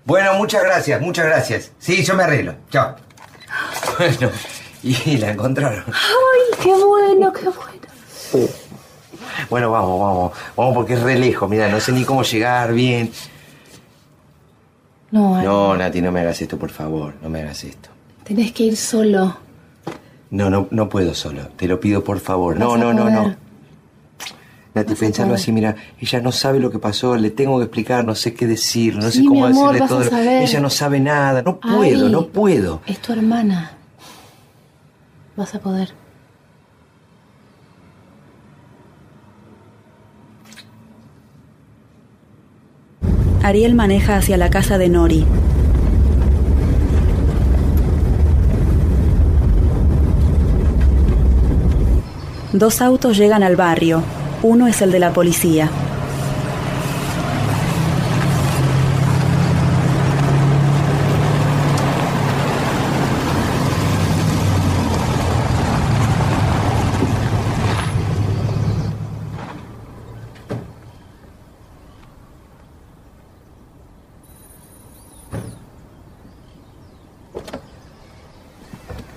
[0.04, 1.70] Bueno, muchas gracias, muchas gracias.
[1.78, 2.54] Sí, yo me arreglo.
[2.70, 2.96] Chao.
[3.98, 4.30] Bueno,
[4.82, 5.84] y la encontraron.
[5.86, 8.48] Ay, qué bueno, qué bueno.
[9.50, 10.32] Bueno, vamos, vamos.
[10.56, 11.48] Vamos porque es re lejos.
[11.48, 13.12] Mira, no sé ni cómo llegar bien.
[15.10, 17.14] No, Ari, No, Nati, no me hagas esto, por favor.
[17.22, 17.90] No me hagas esto.
[18.24, 19.36] tenés que ir solo.
[20.30, 21.48] No, no, no puedo solo.
[21.56, 22.56] Te lo pido, por favor.
[22.58, 23.36] No, Vas no, no, no.
[24.72, 24.86] Poder.
[24.86, 25.40] Nati, Vas a pensarlo poder.
[25.42, 28.46] así, mira, ella no sabe lo que pasó, le tengo que explicar, no sé qué
[28.46, 30.04] decir, no Sí, sé cómo mi amor, decirle vas a todo.
[30.10, 30.42] saber.
[30.42, 32.80] Ella no sabe nada, no puedo, no puedo.
[32.86, 33.72] Es tu hermana.
[35.36, 35.92] Vas a poder.
[43.42, 45.26] Ariel maneja hacia la casa de Nori.
[52.52, 54.02] Dos autos llegan al barrio.
[54.42, 55.70] Uno es el de la policía.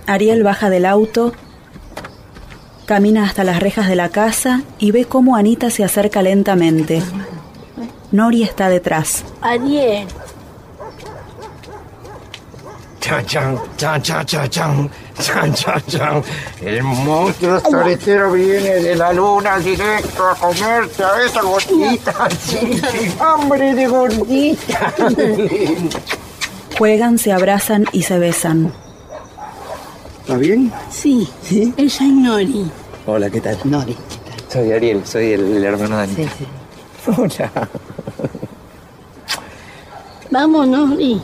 [0.08, 1.34] Ariel baja del auto
[2.86, 7.02] Camina hasta las rejas de la casa y ve cómo Anita se acerca lentamente.
[8.12, 9.24] Nori está detrás.
[9.42, 10.08] Ariel,
[13.06, 16.24] Chan, chan, chan, chan, chan, chan, chan, chan, chan.
[16.60, 22.28] El monstruo soletero viene de la luna directo a comerte a esa gordita.
[23.20, 24.94] Hambre de gordita.
[26.80, 28.74] Juegan, se abrazan y se besan.
[30.26, 30.72] ¿Está bien?
[30.90, 31.30] sí,
[31.78, 32.66] ella es Nori.
[33.06, 33.60] Hola, ¿qué tal?
[33.64, 33.96] Nori.
[34.52, 36.24] Soy Ariel, soy el, el hermano de Anita.
[36.24, 37.12] Sí, sí.
[37.22, 37.70] Hola.
[40.32, 41.22] Vamos, Nori.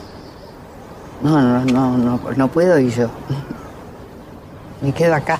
[1.23, 3.09] No, no, no, no, no puedo ir yo.
[4.81, 5.39] Me quedo acá.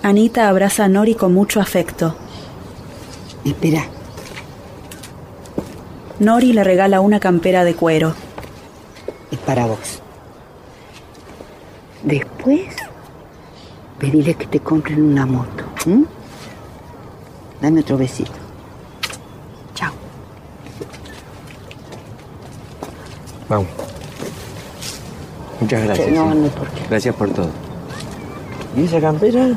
[0.00, 2.14] Anita abraza a Nori con mucho afecto.
[3.44, 3.84] Espera,
[6.20, 8.14] Nori le regala una campera de cuero.
[9.30, 10.02] Es para vos.
[12.02, 12.74] Después,
[13.98, 15.64] pedirle que te compren una moto.
[15.86, 16.04] ¿m?
[17.60, 18.32] Dame otro besito.
[19.74, 19.92] Chao.
[23.48, 23.66] Vamos.
[25.60, 26.10] Muchas gracias.
[26.10, 26.86] No, no por qué.
[26.88, 27.50] Gracias por todo.
[28.76, 29.48] ¿Y esa campera?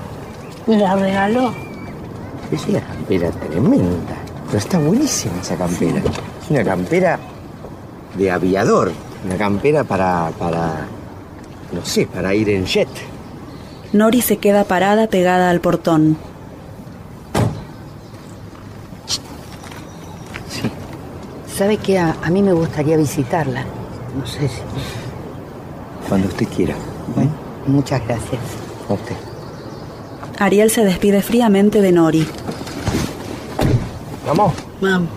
[0.66, 1.54] Me la regaló.
[2.52, 4.16] Es una campera tremenda.
[4.46, 6.00] Pero está buenísima esa campera.
[6.42, 7.20] Es una campera
[8.18, 8.92] de aviador.
[9.26, 10.88] Una campera para, para,
[11.72, 12.88] no sé, para ir en jet.
[13.92, 16.18] Nori se queda parada pegada al portón.
[21.56, 22.00] ¿Sabe qué?
[22.00, 23.66] A, a mí me gustaría visitarla.
[24.18, 24.62] No sé si...
[26.08, 26.76] Cuando usted quiera.
[27.14, 27.32] Bueno,
[27.68, 28.42] muchas gracias.
[28.90, 29.16] A usted.
[30.40, 32.26] Ariel se despide fríamente de Nori.
[34.26, 34.54] Vamos.
[34.80, 35.10] Vamos.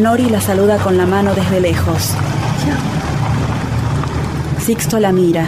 [0.00, 2.10] Nori la saluda con la mano desde lejos.
[4.60, 5.46] Sixto la mira.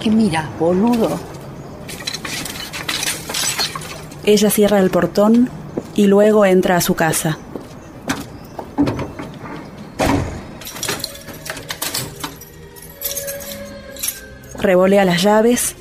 [0.00, 1.18] ¿Qué mira, boludo?
[4.24, 5.48] Ella cierra el portón
[5.94, 7.38] y luego entra a su casa.
[14.60, 15.76] Revolea las llaves,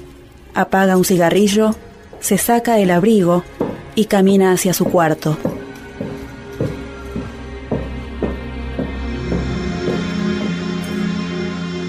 [0.57, 1.75] apaga un cigarrillo,
[2.19, 3.43] se saca el abrigo
[3.93, 5.37] y camina hacia su cuarto.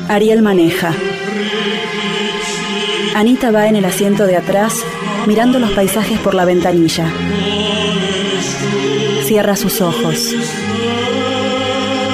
[0.08, 0.92] Ariel maneja.
[3.14, 4.84] Anita va en el asiento de atrás
[5.26, 7.06] mirando los paisajes por la ventanilla.
[9.24, 10.34] Cierra sus ojos.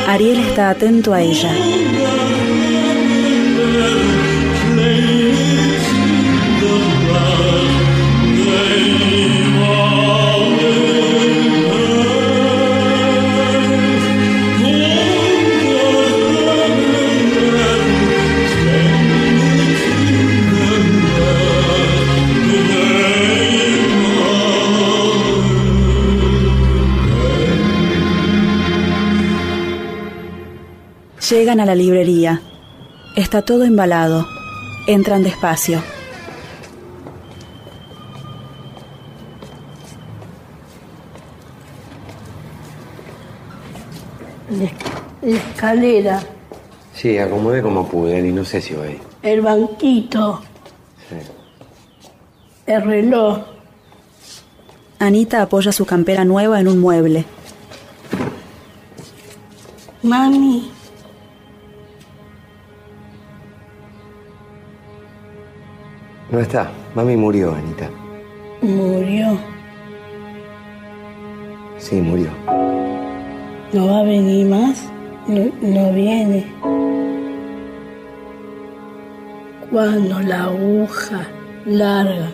[0.06, 1.50] Ariel está atento a ella.
[31.74, 32.40] La librería.
[33.16, 34.24] Está todo embalado.
[34.86, 35.82] Entran despacio.
[44.50, 44.70] La,
[45.30, 46.22] la escalera,
[46.94, 48.98] Sí, acomodé como pude y no sé si voy.
[49.22, 50.40] el banquito,
[51.08, 51.16] Sí.
[52.66, 53.38] el reloj.
[55.00, 57.24] Anita apoya su campera nueva en un mueble.
[60.02, 60.70] Mami,
[66.34, 66.68] No está.
[66.96, 67.88] Mami murió, Anita.
[68.60, 69.38] murió.
[71.78, 72.28] Sí, murió.
[73.72, 74.90] ¿No va a venir más?
[75.28, 76.44] No, no viene.
[79.70, 81.24] Cuando la aguja
[81.66, 82.32] larga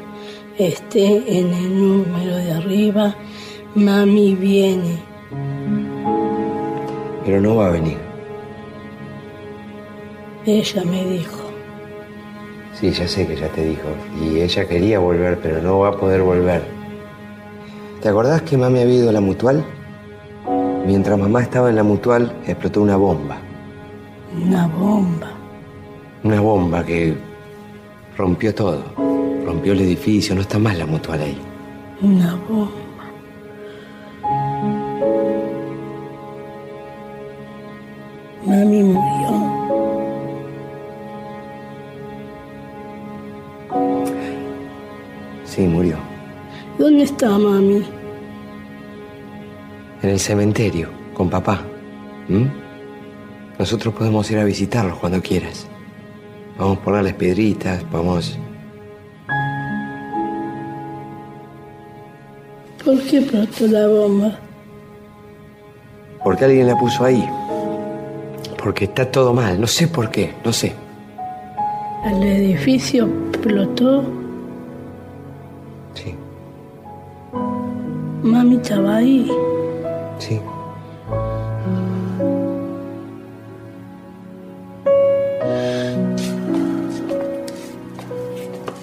[0.57, 3.15] esté en el número de arriba,
[3.75, 4.99] mami viene.
[7.27, 7.99] Pero no va a venir.
[10.47, 11.40] Ella me dijo.
[12.81, 13.89] Sí, ya sé que ya te dijo.
[14.23, 16.63] Y ella quería volver, pero no va a poder volver.
[18.01, 19.63] ¿Te acordás que mami había ido a la mutual?
[20.87, 23.37] Mientras mamá estaba en la mutual, explotó una bomba.
[24.35, 25.31] Una bomba.
[26.25, 27.15] Una bomba que
[28.17, 28.83] rompió todo.
[29.45, 31.39] Rompió el edificio, no está más la mutual ahí.
[32.01, 32.90] Una bomba.
[47.21, 47.85] Está mami?
[50.03, 51.61] En el cementerio, con papá.
[52.29, 52.47] ¿Mm?
[53.59, 55.67] Nosotros podemos ir a visitarlos cuando quieras.
[56.59, 58.39] Vamos a ponerles piedritas, vamos...
[62.83, 64.39] ¿Por qué explotó la bomba?
[66.25, 67.23] Porque alguien la puso ahí.
[68.57, 69.61] Porque está todo mal.
[69.61, 70.73] No sé por qué, no sé.
[72.07, 74.20] ¿El edificio explotó?
[78.23, 79.31] Mami estaba ahí.
[80.19, 80.41] Sí.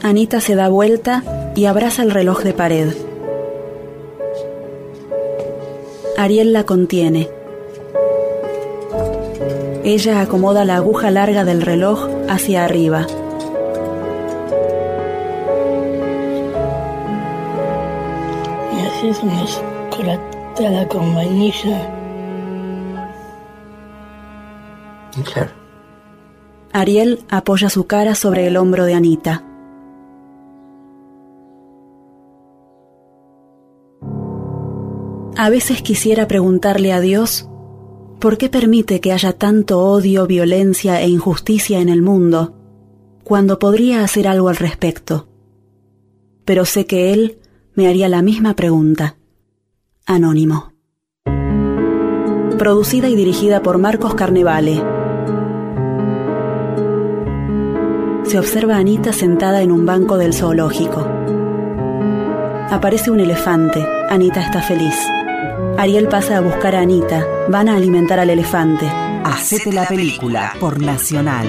[0.02, 1.24] Anita se da vuelta
[1.56, 2.94] y abraza el reloj de pared.
[6.18, 7.30] Ariel la contiene.
[9.84, 13.06] Ella acomoda la aguja larga del reloj hacia arriba.
[19.24, 21.94] ¿Me haces una chocolatada con vainilla?
[25.34, 25.52] Claro.
[26.72, 29.44] Ariel apoya su cara sobre el hombro de Anita.
[35.36, 37.50] A veces quisiera preguntarle a Dios
[38.20, 42.54] por qué permite que haya tanto odio, violencia e injusticia en el mundo,
[43.24, 45.28] cuando podría hacer algo al respecto.
[46.46, 47.40] Pero sé que Él
[47.78, 49.18] me haría la misma pregunta.
[50.08, 50.74] Anónimo.
[52.58, 54.84] Producida y dirigida por Marcos Carnevale.
[58.24, 61.08] Se observa a Anita sentada en un banco del zoológico.
[62.72, 63.88] Aparece un elefante.
[64.10, 64.96] Anita está feliz.
[65.78, 67.28] Ariel pasa a buscar a Anita.
[67.48, 68.88] Van a alimentar al elefante.
[69.24, 71.46] Hacete la película por Nacional.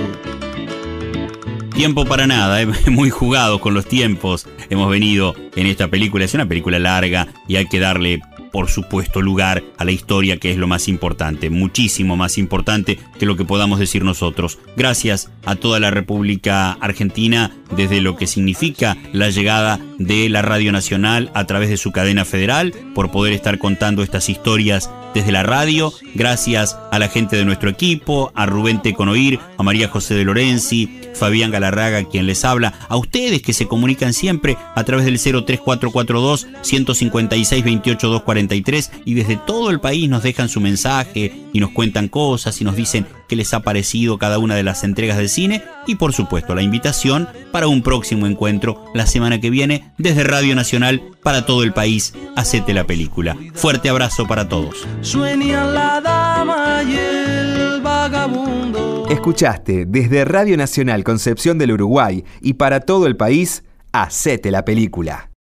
[1.78, 2.66] Tiempo para nada, ¿eh?
[2.90, 4.48] muy jugado con los tiempos.
[4.68, 8.20] Hemos venido en esta película, es una película larga y hay que darle,
[8.52, 13.26] por supuesto, lugar a la historia que es lo más importante, muchísimo más importante que
[13.26, 14.58] lo que podamos decir nosotros.
[14.76, 20.72] Gracias a toda la República Argentina desde lo que significa la llegada de la Radio
[20.72, 25.42] Nacional a través de su cadena federal, por poder estar contando estas historias desde la
[25.42, 30.24] radio, gracias a la gente de nuestro equipo, a Rubén Teconoir, a María José de
[30.24, 35.18] Lorenzi, Fabián Galarraga, quien les habla, a ustedes que se comunican siempre a través del
[35.18, 38.10] 03442 156 28
[38.46, 42.64] 243 y desde todo el país nos dejan su mensaje y nos cuentan cosas y
[42.64, 46.12] nos dicen qué les ha parecido cada una de las entregas de cine y por
[46.12, 51.46] supuesto la invitación para un próximo encuentro la semana que viene desde Radio Nacional para
[51.46, 52.14] todo el país.
[52.36, 53.36] Hacete la película.
[53.54, 54.86] Fuerte abrazo para todos.
[55.00, 59.06] Sueña la dama y el vagabundo.
[59.10, 65.30] Escuchaste desde Radio Nacional Concepción del Uruguay y para todo el país, Hacete la película.